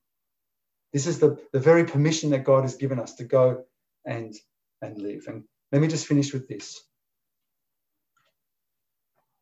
This 0.92 1.06
is 1.06 1.18
the, 1.18 1.38
the 1.52 1.60
very 1.60 1.84
permission 1.84 2.30
that 2.30 2.44
God 2.44 2.62
has 2.62 2.76
given 2.76 2.98
us 2.98 3.14
to 3.16 3.24
go 3.24 3.64
and, 4.04 4.34
and 4.80 5.00
live. 5.00 5.24
And 5.26 5.44
let 5.72 5.80
me 5.82 5.88
just 5.88 6.06
finish 6.06 6.32
with 6.32 6.48
this. 6.48 6.80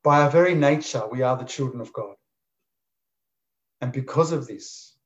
By 0.03 0.22
our 0.22 0.31
very 0.31 0.55
nature, 0.55 1.07
we 1.11 1.22
are 1.22 1.37
the 1.37 1.44
children 1.44 1.81
of 1.81 1.92
God. 1.92 2.14
And 3.81 3.92
because 3.92 4.33
of 4.33 4.46
this, 4.46 4.96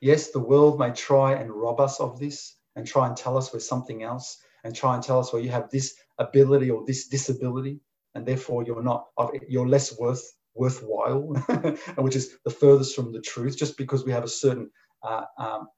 yes, 0.00 0.30
the 0.30 0.40
world 0.40 0.78
may 0.78 0.92
try 0.92 1.34
and 1.34 1.50
rob 1.50 1.80
us 1.80 2.00
of 2.00 2.20
this, 2.20 2.56
and 2.76 2.86
try 2.86 3.06
and 3.06 3.16
tell 3.16 3.36
us 3.36 3.52
we're 3.52 3.60
something 3.60 4.02
else 4.02 4.38
and 4.64 4.74
try 4.74 4.94
and 4.94 5.02
tell 5.02 5.18
us 5.18 5.32
well 5.32 5.42
you 5.42 5.50
have 5.50 5.70
this 5.70 5.94
ability 6.18 6.70
or 6.70 6.84
this 6.86 7.08
disability 7.08 7.80
and 8.14 8.26
therefore 8.26 8.64
you're 8.64 8.82
not 8.82 9.06
you're 9.48 9.68
less 9.68 9.98
worth 9.98 10.24
worthwhile 10.54 11.20
which 11.98 12.16
is 12.16 12.36
the 12.44 12.50
furthest 12.50 12.94
from 12.94 13.12
the 13.12 13.20
truth. 13.20 13.56
Just 13.56 13.76
because 13.76 14.04
we 14.04 14.12
have 14.12 14.24
a 14.24 14.28
certain 14.28 14.70
uh, 15.02 15.24
um, 15.38 15.68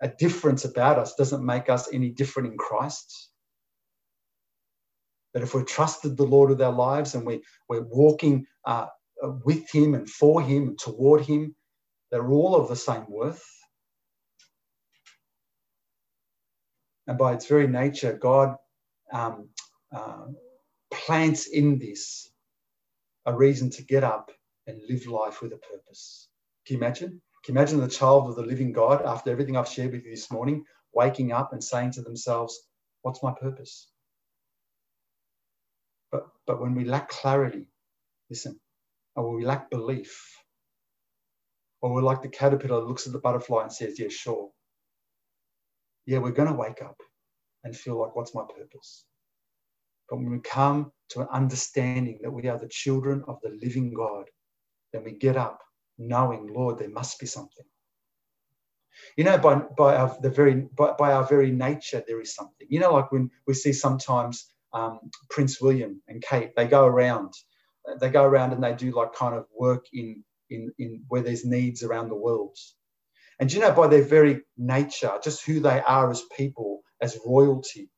a, 0.00 0.08
difference 0.08 0.64
about 0.64 0.98
us 0.98 1.14
doesn't 1.14 1.44
make 1.44 1.68
us 1.68 1.92
any 1.92 2.10
different 2.10 2.52
in 2.52 2.58
christ. 2.58 3.30
That 5.34 5.42
if 5.42 5.54
we're 5.54 5.64
trusted 5.64 6.16
the 6.16 6.24
lord 6.26 6.50
of 6.50 6.60
our 6.60 6.72
lives 6.72 7.14
and 7.14 7.26
we, 7.26 7.42
we're 7.68 7.82
walking 7.82 8.46
uh, 8.64 8.86
with 9.44 9.68
him 9.72 9.94
and 9.94 10.08
for 10.08 10.40
him 10.40 10.68
and 10.68 10.78
toward 10.78 11.22
him 11.22 11.54
they're 12.10 12.30
all 12.30 12.54
of 12.54 12.68
the 12.68 12.76
same 12.76 13.04
worth 13.08 13.44
And 17.08 17.18
by 17.18 17.34
its 17.34 17.46
very 17.46 17.68
nature, 17.68 18.14
God 18.14 18.56
um, 19.12 19.48
uh, 19.94 20.26
plants 20.92 21.48
in 21.48 21.80
this 21.80 22.30
a 23.26 23.34
reason 23.34 23.70
to 23.70 23.82
get 23.82 24.04
up 24.04 24.30
and 24.66 24.80
live 24.88 25.06
life 25.06 25.42
with 25.42 25.52
a 25.52 25.58
purpose. 25.58 26.28
Can 26.66 26.76
you 26.76 26.82
imagine? 26.82 27.22
Can 27.44 27.54
you 27.54 27.60
imagine 27.60 27.80
the 27.80 27.88
child 27.88 28.28
of 28.28 28.36
the 28.36 28.42
living 28.42 28.72
God, 28.72 29.02
after 29.04 29.30
everything 29.30 29.56
I've 29.56 29.68
shared 29.68 29.92
with 29.92 30.04
you 30.04 30.10
this 30.10 30.30
morning, 30.30 30.64
waking 30.94 31.32
up 31.32 31.52
and 31.52 31.64
saying 31.64 31.92
to 31.92 32.02
themselves, 32.02 32.58
What's 33.02 33.22
my 33.22 33.32
purpose? 33.32 33.88
But, 36.12 36.28
but 36.46 36.60
when 36.60 36.74
we 36.74 36.84
lack 36.84 37.08
clarity, 37.08 37.68
listen, 38.30 38.60
or 39.16 39.34
we 39.34 39.44
lack 39.44 39.70
belief, 39.70 40.36
or 41.80 41.94
we're 41.94 42.02
like 42.02 42.22
the 42.22 42.28
caterpillar 42.28 42.82
looks 42.84 43.06
at 43.06 43.14
the 43.14 43.20
butterfly 43.20 43.62
and 43.62 43.72
says, 43.72 43.98
Yeah, 43.98 44.08
sure 44.08 44.50
yeah, 46.08 46.18
we're 46.18 46.30
going 46.30 46.48
to 46.48 46.54
wake 46.54 46.80
up 46.80 46.96
and 47.64 47.76
feel 47.76 48.00
like, 48.00 48.16
what's 48.16 48.34
my 48.34 48.42
purpose? 48.42 49.04
But 50.08 50.16
when 50.16 50.30
we 50.30 50.40
come 50.40 50.90
to 51.10 51.20
an 51.20 51.28
understanding 51.30 52.20
that 52.22 52.30
we 52.30 52.48
are 52.48 52.58
the 52.58 52.66
children 52.66 53.22
of 53.28 53.38
the 53.42 53.50
living 53.62 53.92
God, 53.92 54.24
then 54.94 55.04
we 55.04 55.12
get 55.12 55.36
up 55.36 55.60
knowing, 55.98 56.46
Lord, 56.46 56.78
there 56.78 56.88
must 56.88 57.20
be 57.20 57.26
something. 57.26 57.66
You 59.18 59.24
know, 59.24 59.36
by, 59.36 59.56
by, 59.76 59.96
our, 59.96 60.16
the 60.22 60.30
very, 60.30 60.54
by, 60.78 60.92
by 60.92 61.12
our 61.12 61.24
very 61.24 61.50
nature, 61.50 62.02
there 62.08 62.22
is 62.22 62.34
something. 62.34 62.66
You 62.70 62.80
know, 62.80 62.94
like 62.94 63.12
when 63.12 63.30
we 63.46 63.52
see 63.52 63.74
sometimes 63.74 64.46
um, 64.72 65.00
Prince 65.28 65.60
William 65.60 66.00
and 66.08 66.22
Kate, 66.22 66.56
they 66.56 66.66
go 66.66 66.86
around, 66.86 67.34
they 68.00 68.08
go 68.08 68.24
around 68.24 68.54
and 68.54 68.64
they 68.64 68.72
do 68.72 68.92
like 68.92 69.12
kind 69.12 69.34
of 69.34 69.44
work 69.54 69.84
in, 69.92 70.24
in, 70.48 70.72
in 70.78 71.02
where 71.08 71.20
there's 71.20 71.44
needs 71.44 71.82
around 71.82 72.08
the 72.08 72.14
world. 72.14 72.56
And 73.40 73.52
you 73.52 73.60
know, 73.60 73.72
by 73.72 73.86
their 73.86 74.02
very 74.02 74.42
nature, 74.56 75.12
just 75.22 75.44
who 75.44 75.60
they 75.60 75.80
are 75.80 76.10
as 76.10 76.22
people, 76.36 76.82
as 77.00 77.18
royalty, 77.24 77.90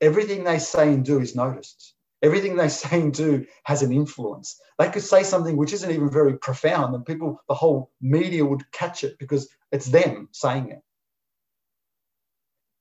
everything 0.00 0.44
they 0.44 0.58
say 0.58 0.92
and 0.92 1.04
do 1.04 1.20
is 1.20 1.36
noticed. 1.36 1.94
Everything 2.22 2.56
they 2.56 2.68
say 2.80 3.00
and 3.00 3.12
do 3.12 3.44
has 3.64 3.82
an 3.82 3.92
influence. 3.92 4.58
They 4.78 4.90
could 4.90 5.02
say 5.02 5.22
something 5.22 5.56
which 5.56 5.72
isn't 5.74 5.90
even 5.90 6.10
very 6.10 6.38
profound, 6.38 6.94
and 6.94 7.04
people, 7.04 7.38
the 7.48 7.54
whole 7.54 7.92
media 8.00 8.44
would 8.44 8.70
catch 8.72 9.04
it 9.04 9.18
because 9.18 9.48
it's 9.72 9.86
them 9.86 10.28
saying 10.32 10.70
it. 10.70 10.80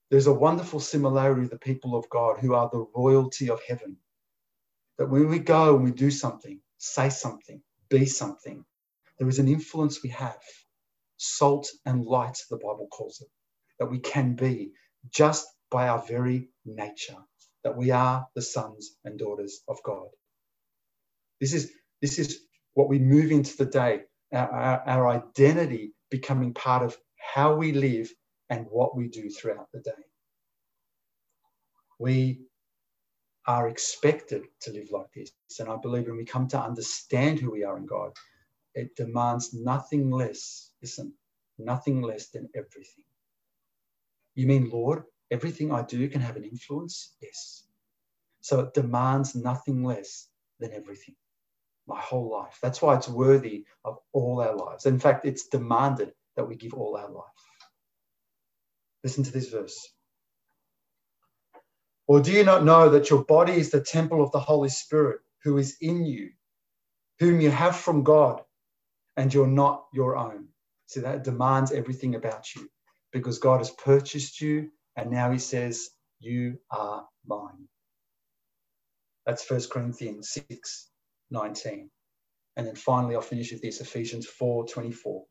There's 0.10 0.28
a 0.28 0.34
wonderful 0.34 0.80
similarity 0.80 1.42
with 1.42 1.52
the 1.52 1.58
people 1.58 1.96
of 1.96 2.10
God 2.10 2.40
who 2.40 2.54
are 2.54 2.70
the 2.72 2.86
royalty 2.96 3.50
of 3.50 3.62
heaven. 3.68 3.98
That 4.98 5.10
when 5.10 5.28
we 5.28 5.40
go 5.40 5.76
and 5.76 5.84
we 5.84 5.92
do 5.92 6.12
something, 6.12 6.62
say 6.78 7.10
something, 7.10 7.62
be 7.90 8.06
something, 8.06 8.64
there 9.18 9.28
is 9.28 9.40
an 9.40 9.48
influence 9.48 10.04
we 10.04 10.10
have 10.10 10.38
salt 11.24 11.70
and 11.86 12.06
light, 12.06 12.38
the 12.50 12.58
Bible 12.58 12.88
calls 12.92 13.22
it, 13.22 13.30
that 13.80 13.92
we 13.92 14.00
can 14.00 14.36
be 14.36 14.72
just 15.14 15.48
by 15.72 15.90
our 15.90 16.04
very 16.08 16.50
nature, 16.66 17.18
that 17.64 17.78
we 17.78 17.92
are 17.92 18.28
the 18.36 18.44
sons 18.44 18.98
and 19.06 19.20
daughters 19.20 19.62
of 19.70 19.78
God. 19.86 20.08
This 21.42 21.54
is, 21.54 21.72
this 22.02 22.20
is 22.20 22.42
what 22.76 22.90
we 22.90 23.00
move 23.00 23.32
into 23.32 23.58
the 23.58 23.66
day, 23.66 24.02
our, 24.34 24.50
our, 24.52 24.84
our 24.88 25.08
identity 25.10 25.94
becoming 26.12 26.54
part 26.54 26.84
of 26.84 26.98
how 27.18 27.56
we 27.56 27.74
live 27.74 28.12
and 28.50 28.68
what 28.70 28.96
we 28.98 29.10
do 29.10 29.30
throughout 29.30 29.68
the 29.74 29.82
day. 29.82 29.92
We 32.00 32.42
are 33.48 33.70
expected 33.70 34.44
to 34.62 34.74
live 34.74 34.90
like 34.92 35.08
this. 35.16 35.32
And 35.60 35.70
I 35.70 35.78
believe 35.82 36.08
when 36.08 36.18
we 36.18 36.26
come 36.26 36.48
to 36.50 36.62
understand 36.62 37.40
who 37.40 37.52
we 37.52 37.66
are 37.66 37.78
in 37.78 37.88
God, 37.88 38.12
it 38.76 38.96
demands 38.96 39.54
nothing 39.54 40.10
less, 40.12 40.72
listen, 40.82 41.14
nothing 41.58 42.02
less 42.02 42.30
than 42.30 42.50
everything. 42.56 43.06
You 44.36 44.48
mean, 44.48 44.70
Lord, 44.72 45.04
everything 45.32 45.72
I 45.72 45.84
do 45.84 46.08
can 46.10 46.22
have 46.22 46.36
an 46.36 46.44
influence? 46.44 47.14
Yes. 47.22 47.64
So 48.42 48.62
it 48.62 48.74
demands 48.74 49.36
nothing 49.36 49.84
less 49.84 50.28
than 50.60 50.74
everything, 50.74 51.16
my 51.88 52.00
whole 52.00 52.32
life. 52.32 52.60
That's 52.62 52.82
why 52.82 52.96
it's 52.96 53.08
worthy 53.08 53.66
of 53.86 53.98
all 54.12 54.42
our 54.42 54.56
lives. 54.56 54.86
In 54.86 55.00
fact, 55.00 55.26
it's 55.26 55.48
demanded 55.48 56.14
that 56.36 56.48
we 56.48 56.56
give 56.56 56.74
all 56.74 56.98
our 56.98 57.10
life. 57.12 57.26
Listen 59.04 59.24
to 59.24 59.32
this 59.32 59.50
verse. 59.50 59.88
Or 62.08 62.20
do 62.22 62.32
you 62.32 62.44
not 62.44 62.66
know 62.66 62.90
that 62.90 63.10
your 63.10 63.24
body 63.24 63.54
is 63.54 63.72
the 63.72 63.82
temple 63.82 64.24
of 64.24 64.32
the 64.32 64.40
Holy 64.40 64.70
Spirit 64.70 65.20
who 65.44 65.58
is 65.58 65.78
in 65.80 66.06
you, 66.06 66.32
whom 67.20 67.40
you 67.40 67.50
have 67.50 67.76
from 67.76 68.04
God, 68.04 68.42
and 69.18 69.34
you're 69.34 69.48
not 69.48 69.86
your 69.94 70.18
own? 70.18 70.48
So 70.88 71.02
that 71.02 71.24
demands 71.24 71.72
everything 71.72 72.16
about 72.16 72.54
you 72.56 72.70
because 73.12 73.40
God 73.40 73.60
has 73.60 73.72
purchased 73.72 74.42
you, 74.42 74.70
and 74.98 75.12
now 75.12 75.32
He 75.32 75.40
says, 75.40 75.90
You 76.20 76.60
are 76.72 77.06
mine. 77.26 77.68
That's 79.26 79.50
1 79.50 79.62
Corinthians 79.72 80.38
6 80.50 80.90
19. 81.32 81.90
And 82.56 82.68
then 82.68 82.76
finally, 82.76 83.16
I'll 83.16 83.22
finish 83.22 83.52
with 83.52 83.62
this 83.62 83.82
Ephesians 83.82 84.28
4 84.28 84.68
24. 84.68 85.24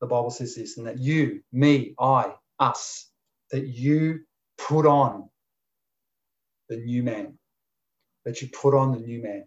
The 0.00 0.06
Bible 0.06 0.30
says 0.30 0.54
this, 0.54 0.78
and 0.78 0.86
that 0.86 0.98
you, 0.98 1.40
me, 1.52 1.94
I, 1.98 2.34
us, 2.58 3.10
that 3.50 3.66
you 3.66 4.20
put 4.58 4.86
on 4.86 5.28
the 6.68 6.76
new 6.76 7.02
man, 7.02 7.38
that 8.24 8.42
you 8.42 8.48
put 8.48 8.74
on 8.74 8.92
the 8.92 9.00
new 9.00 9.22
man, 9.22 9.44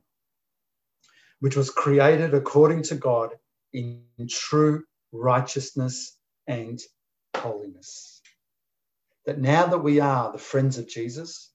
which 1.41 1.57
was 1.57 1.69
created 1.69 2.33
according 2.33 2.83
to 2.83 2.95
God 2.95 3.31
in 3.73 4.03
true 4.29 4.83
righteousness 5.11 6.17
and 6.47 6.79
holiness. 7.35 8.21
That 9.25 9.39
now 9.39 9.67
that 9.67 9.79
we 9.79 9.99
are 9.99 10.31
the 10.31 10.37
friends 10.37 10.77
of 10.77 10.87
Jesus, 10.87 11.51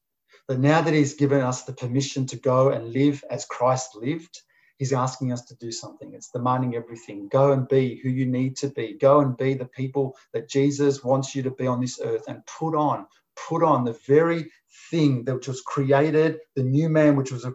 that 0.48 0.58
now 0.58 0.82
that 0.82 0.92
He's 0.94 1.14
given 1.14 1.40
us 1.40 1.62
the 1.62 1.72
permission 1.72 2.26
to 2.26 2.36
go 2.36 2.70
and 2.70 2.92
live 2.92 3.24
as 3.30 3.46
Christ 3.46 3.96
lived, 3.96 4.42
He's 4.78 4.92
asking 4.92 5.32
us 5.32 5.44
to 5.46 5.56
do 5.56 5.72
something. 5.72 6.12
It's 6.14 6.30
demanding 6.30 6.74
everything. 6.74 7.28
Go 7.28 7.52
and 7.52 7.66
be 7.66 7.98
who 8.02 8.10
you 8.10 8.26
need 8.26 8.56
to 8.58 8.68
be. 8.68 8.94
Go 8.94 9.20
and 9.20 9.36
be 9.36 9.54
the 9.54 9.64
people 9.64 10.16
that 10.32 10.50
Jesus 10.50 11.02
wants 11.02 11.34
you 11.34 11.42
to 11.44 11.50
be 11.50 11.66
on 11.66 11.80
this 11.80 12.00
earth 12.02 12.24
and 12.28 12.44
put 12.46 12.76
on, 12.76 13.06
put 13.48 13.62
on 13.62 13.84
the 13.84 13.98
very 14.06 14.50
thing 14.90 15.24
that 15.24 15.46
was 15.46 15.62
created, 15.62 16.38
the 16.56 16.62
new 16.62 16.88
man 16.88 17.16
which 17.16 17.32
was 17.32 17.46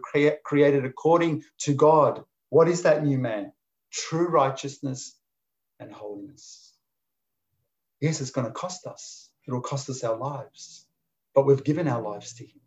created 0.44 0.84
according 0.84 1.42
to 1.60 1.74
God. 1.74 2.24
What 2.50 2.68
is 2.68 2.82
that 2.82 3.04
new 3.04 3.18
man? 3.18 3.52
True 3.92 4.28
righteousness 4.28 5.16
and 5.80 5.92
holiness. 5.92 6.74
Yes, 8.00 8.20
it's 8.20 8.30
going 8.30 8.46
to 8.46 8.52
cost 8.52 8.86
us. 8.86 9.30
It 9.46 9.52
will 9.52 9.60
cost 9.62 9.90
us 9.90 10.04
our 10.04 10.16
lives, 10.16 10.86
but 11.34 11.46
we've 11.46 11.64
given 11.64 11.88
our 11.88 12.02
lives 12.02 12.34
to 12.34 12.44
Him. 12.44 12.60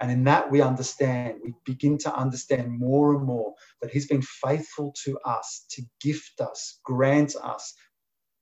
And 0.00 0.10
in 0.10 0.24
that, 0.24 0.50
we 0.50 0.60
understand, 0.62 1.36
we 1.44 1.54
begin 1.64 1.98
to 1.98 2.14
understand 2.14 2.78
more 2.78 3.14
and 3.14 3.24
more 3.24 3.54
that 3.80 3.90
He's 3.92 4.08
been 4.08 4.22
faithful 4.22 4.94
to 5.04 5.18
us, 5.24 5.66
to 5.70 5.82
gift 6.00 6.40
us, 6.40 6.80
grant 6.84 7.36
us, 7.36 7.74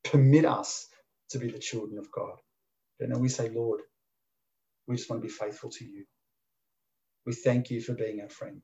permit 0.05 0.44
us 0.44 0.88
to 1.31 1.38
be 1.38 1.51
the 1.51 1.59
children 1.59 1.98
of 1.98 2.11
God. 2.12 2.38
And 3.01 3.12
then 3.12 3.20
we 3.20 3.29
say, 3.29 3.51
Lord, 3.51 3.81
we 4.87 4.97
just 4.97 5.11
want 5.11 5.23
to 5.23 5.29
be 5.29 5.33
faithful 5.33 5.71
to 5.71 5.85
you. 5.85 6.05
We 7.27 7.35
thank 7.35 7.71
you 7.71 7.81
for 7.81 7.95
being 7.95 8.21
our 8.21 8.29
friend. 8.29 8.62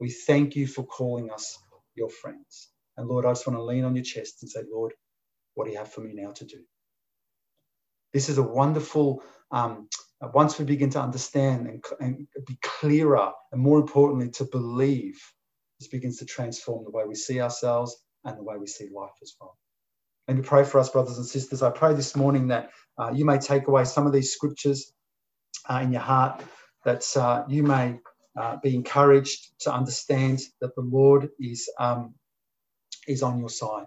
We 0.00 0.10
thank 0.10 0.56
you 0.56 0.66
for 0.66 0.84
calling 0.84 1.30
us 1.30 1.58
your 1.94 2.10
friends. 2.10 2.70
And 2.96 3.08
Lord, 3.08 3.26
I 3.26 3.30
just 3.30 3.46
want 3.46 3.58
to 3.58 3.64
lean 3.64 3.84
on 3.84 3.96
your 3.96 4.04
chest 4.04 4.42
and 4.42 4.50
say, 4.50 4.62
Lord, 4.72 4.92
what 5.54 5.66
do 5.66 5.72
you 5.72 5.78
have 5.78 5.92
for 5.92 6.00
me 6.02 6.12
now 6.14 6.32
to 6.32 6.44
do? 6.44 6.58
This 8.12 8.28
is 8.28 8.38
a 8.38 8.42
wonderful, 8.42 9.22
um, 9.52 9.88
once 10.34 10.58
we 10.58 10.64
begin 10.64 10.90
to 10.90 11.00
understand 11.00 11.68
and, 11.68 11.84
and 12.00 12.28
be 12.46 12.58
clearer, 12.62 13.32
and 13.52 13.62
more 13.62 13.78
importantly, 13.78 14.30
to 14.32 14.44
believe, 14.46 15.20
this 15.78 15.88
begins 15.88 16.18
to 16.18 16.26
transform 16.26 16.84
the 16.84 16.90
way 16.90 17.04
we 17.06 17.14
see 17.14 17.40
ourselves 17.40 17.96
and 18.24 18.38
the 18.38 18.42
way 18.44 18.56
we 18.58 18.66
see 18.66 18.88
life 18.94 19.12
as 19.22 19.34
well. 19.40 19.56
And 20.28 20.38
we 20.38 20.44
pray 20.44 20.64
for 20.64 20.78
us, 20.80 20.90
brothers 20.90 21.18
and 21.18 21.26
sisters. 21.26 21.62
I 21.62 21.70
pray 21.70 21.94
this 21.94 22.16
morning 22.16 22.48
that 22.48 22.70
uh, 22.98 23.12
you 23.14 23.24
may 23.24 23.38
take 23.38 23.68
away 23.68 23.84
some 23.84 24.06
of 24.06 24.12
these 24.12 24.32
scriptures 24.32 24.92
in 25.68 25.92
your 25.92 26.00
heart, 26.00 26.42
that 26.84 27.04
uh, 27.16 27.44
you 27.48 27.62
may 27.62 27.98
uh, 28.38 28.56
be 28.62 28.74
encouraged 28.74 29.52
to 29.60 29.72
understand 29.72 30.40
that 30.60 30.74
the 30.74 30.82
Lord 30.82 31.30
is, 31.38 31.68
um, 31.78 32.14
is 33.06 33.22
on 33.22 33.38
your 33.38 33.50
side. 33.50 33.86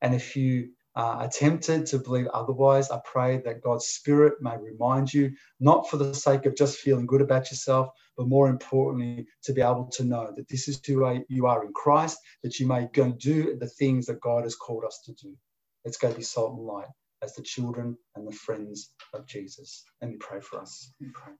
And 0.00 0.14
if 0.14 0.36
you 0.36 0.70
uh, 0.96 1.24
are 1.24 1.28
tempted 1.28 1.86
to 1.86 1.98
believe 1.98 2.26
otherwise, 2.28 2.90
I 2.90 3.00
pray 3.04 3.38
that 3.44 3.62
God's 3.62 3.86
Spirit 3.86 4.34
may 4.40 4.56
remind 4.56 5.12
you, 5.12 5.32
not 5.60 5.88
for 5.88 5.96
the 5.98 6.14
sake 6.14 6.46
of 6.46 6.56
just 6.56 6.78
feeling 6.78 7.06
good 7.06 7.20
about 7.20 7.50
yourself, 7.50 7.88
but 8.16 8.28
more 8.28 8.48
importantly, 8.48 9.26
to 9.44 9.52
be 9.52 9.60
able 9.60 9.88
to 9.92 10.04
know 10.04 10.32
that 10.36 10.48
this 10.48 10.68
is 10.68 10.80
who 10.84 11.22
you 11.28 11.46
are 11.46 11.64
in 11.64 11.72
Christ, 11.72 12.18
that 12.42 12.58
you 12.58 12.66
may 12.66 12.88
go 12.92 13.12
do 13.12 13.56
the 13.58 13.68
things 13.68 14.06
that 14.06 14.20
God 14.20 14.44
has 14.44 14.56
called 14.56 14.84
us 14.84 15.00
to 15.06 15.12
do. 15.12 15.36
Let's 15.84 15.96
go 15.96 16.12
be 16.12 16.22
salt 16.22 16.56
and 16.56 16.66
light 16.66 16.86
as 17.22 17.34
the 17.34 17.42
children 17.42 17.96
and 18.16 18.26
the 18.28 18.32
friends 18.36 18.90
of 19.14 19.26
Jesus. 19.26 19.84
And 20.02 20.20
pray 20.20 20.40
for 20.40 20.60
us. 20.60 20.92
Pray. 21.14 21.34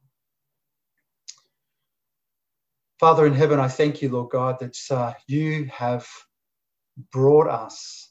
Father 3.01 3.27
in 3.27 3.35
heaven, 3.35 3.61
I 3.61 3.69
thank 3.69 4.03
you, 4.03 4.11
Lord 4.11 4.31
God, 4.31 4.61
that 4.61 4.77
uh, 4.91 5.15
you 5.29 5.67
have 5.75 6.07
brought 7.13 7.49
us 7.49 8.11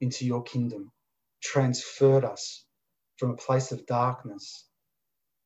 into 0.00 0.26
your 0.26 0.42
kingdom, 0.42 0.92
transferred 1.42 2.24
us 2.24 2.64
from 3.18 3.30
a 3.30 3.36
place 3.36 3.72
of 3.72 3.86
darkness 3.86 4.66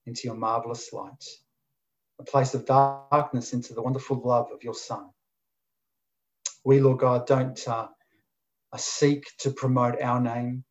into 0.07 0.23
your 0.27 0.37
marvelous 0.37 0.93
light, 0.93 1.25
a 2.21 2.25
place 2.25 2.55
of 2.55 2.67
darkness 2.67 3.53
into 3.55 3.75
the 3.75 3.83
wonderful 3.83 4.21
love 4.25 4.49
of 4.53 4.63
your 4.65 4.75
Son. 4.75 5.11
We, 6.65 6.81
Lord 6.81 6.99
God, 7.01 7.27
don't 7.27 7.69
uh, 7.69 7.89
seek 8.77 9.25
to 9.41 9.51
promote 9.51 10.01
our 10.03 10.21
name. 10.21 10.65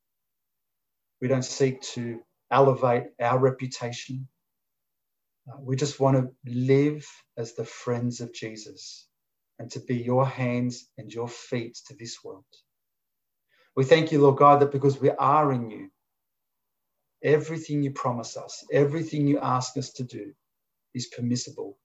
We 1.22 1.28
don't 1.30 1.46
seek 1.46 1.82
to 1.94 2.22
elevate 2.52 3.06
our 3.22 3.40
reputation. 3.40 4.28
Uh, 5.50 5.58
we 5.62 5.76
just 5.76 6.00
want 6.00 6.18
to 6.18 6.32
live 6.52 7.08
as 7.38 7.54
the 7.56 7.66
friends 7.66 8.22
of 8.22 8.34
Jesus 8.34 9.08
and 9.60 9.72
to 9.72 9.80
be 9.82 9.98
your 9.98 10.26
hands 10.26 10.90
and 10.98 11.14
your 11.14 11.30
feet 11.30 11.78
to 11.88 11.96
this 11.96 12.20
world. 12.24 12.46
We 13.76 13.86
thank 13.86 14.12
you, 14.12 14.22
Lord 14.22 14.38
God, 14.38 14.62
that 14.62 14.72
because 14.72 15.00
we 15.02 15.12
are 15.12 15.52
in 15.54 15.70
you, 15.70 15.90
everything 17.24 17.84
you 17.84 17.92
promise 17.92 18.38
us, 18.38 18.66
everything 18.74 19.28
you 19.28 19.40
ask 19.40 19.78
us 19.78 19.92
to 19.94 20.04
do 20.04 20.34
is 20.96 21.08
permissible, 21.08 21.78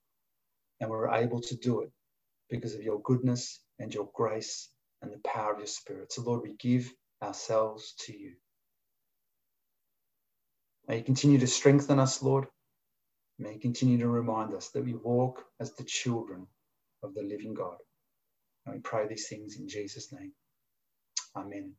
and 0.80 0.90
we're 0.90 1.10
able 1.10 1.40
to 1.42 1.56
do 1.56 1.82
it 1.82 1.90
because 2.50 2.74
of 2.74 2.82
your 2.82 3.00
goodness 3.02 3.60
and 3.80 3.94
your 3.94 4.10
grace 4.14 4.70
and 5.02 5.12
the 5.12 5.18
power 5.20 5.52
of 5.54 5.58
your 5.60 5.68
Spirit. 5.68 6.12
So, 6.12 6.22
Lord, 6.22 6.42
we 6.42 6.54
give 6.58 6.92
ourselves 7.22 7.94
to 8.06 8.16
you. 8.16 8.34
May 10.88 10.98
you 10.98 11.04
continue 11.04 11.38
to 11.38 11.46
strengthen 11.46 11.98
us, 12.00 12.22
Lord. 12.22 12.46
May 13.38 13.54
you 13.54 13.60
continue 13.60 13.98
to 13.98 14.08
remind 14.08 14.54
us 14.54 14.70
that 14.70 14.84
we 14.84 14.94
walk 14.94 15.44
as 15.60 15.72
the 15.74 15.84
children 15.84 16.46
of 17.02 17.14
the 17.14 17.22
living 17.22 17.54
God. 17.54 17.76
And 18.66 18.76
we 18.76 18.80
pray 18.82 19.08
these 19.08 19.28
things 19.28 19.58
in 19.58 19.68
Jesus' 19.68 20.12
name. 20.12 20.32
Amen. 21.36 21.74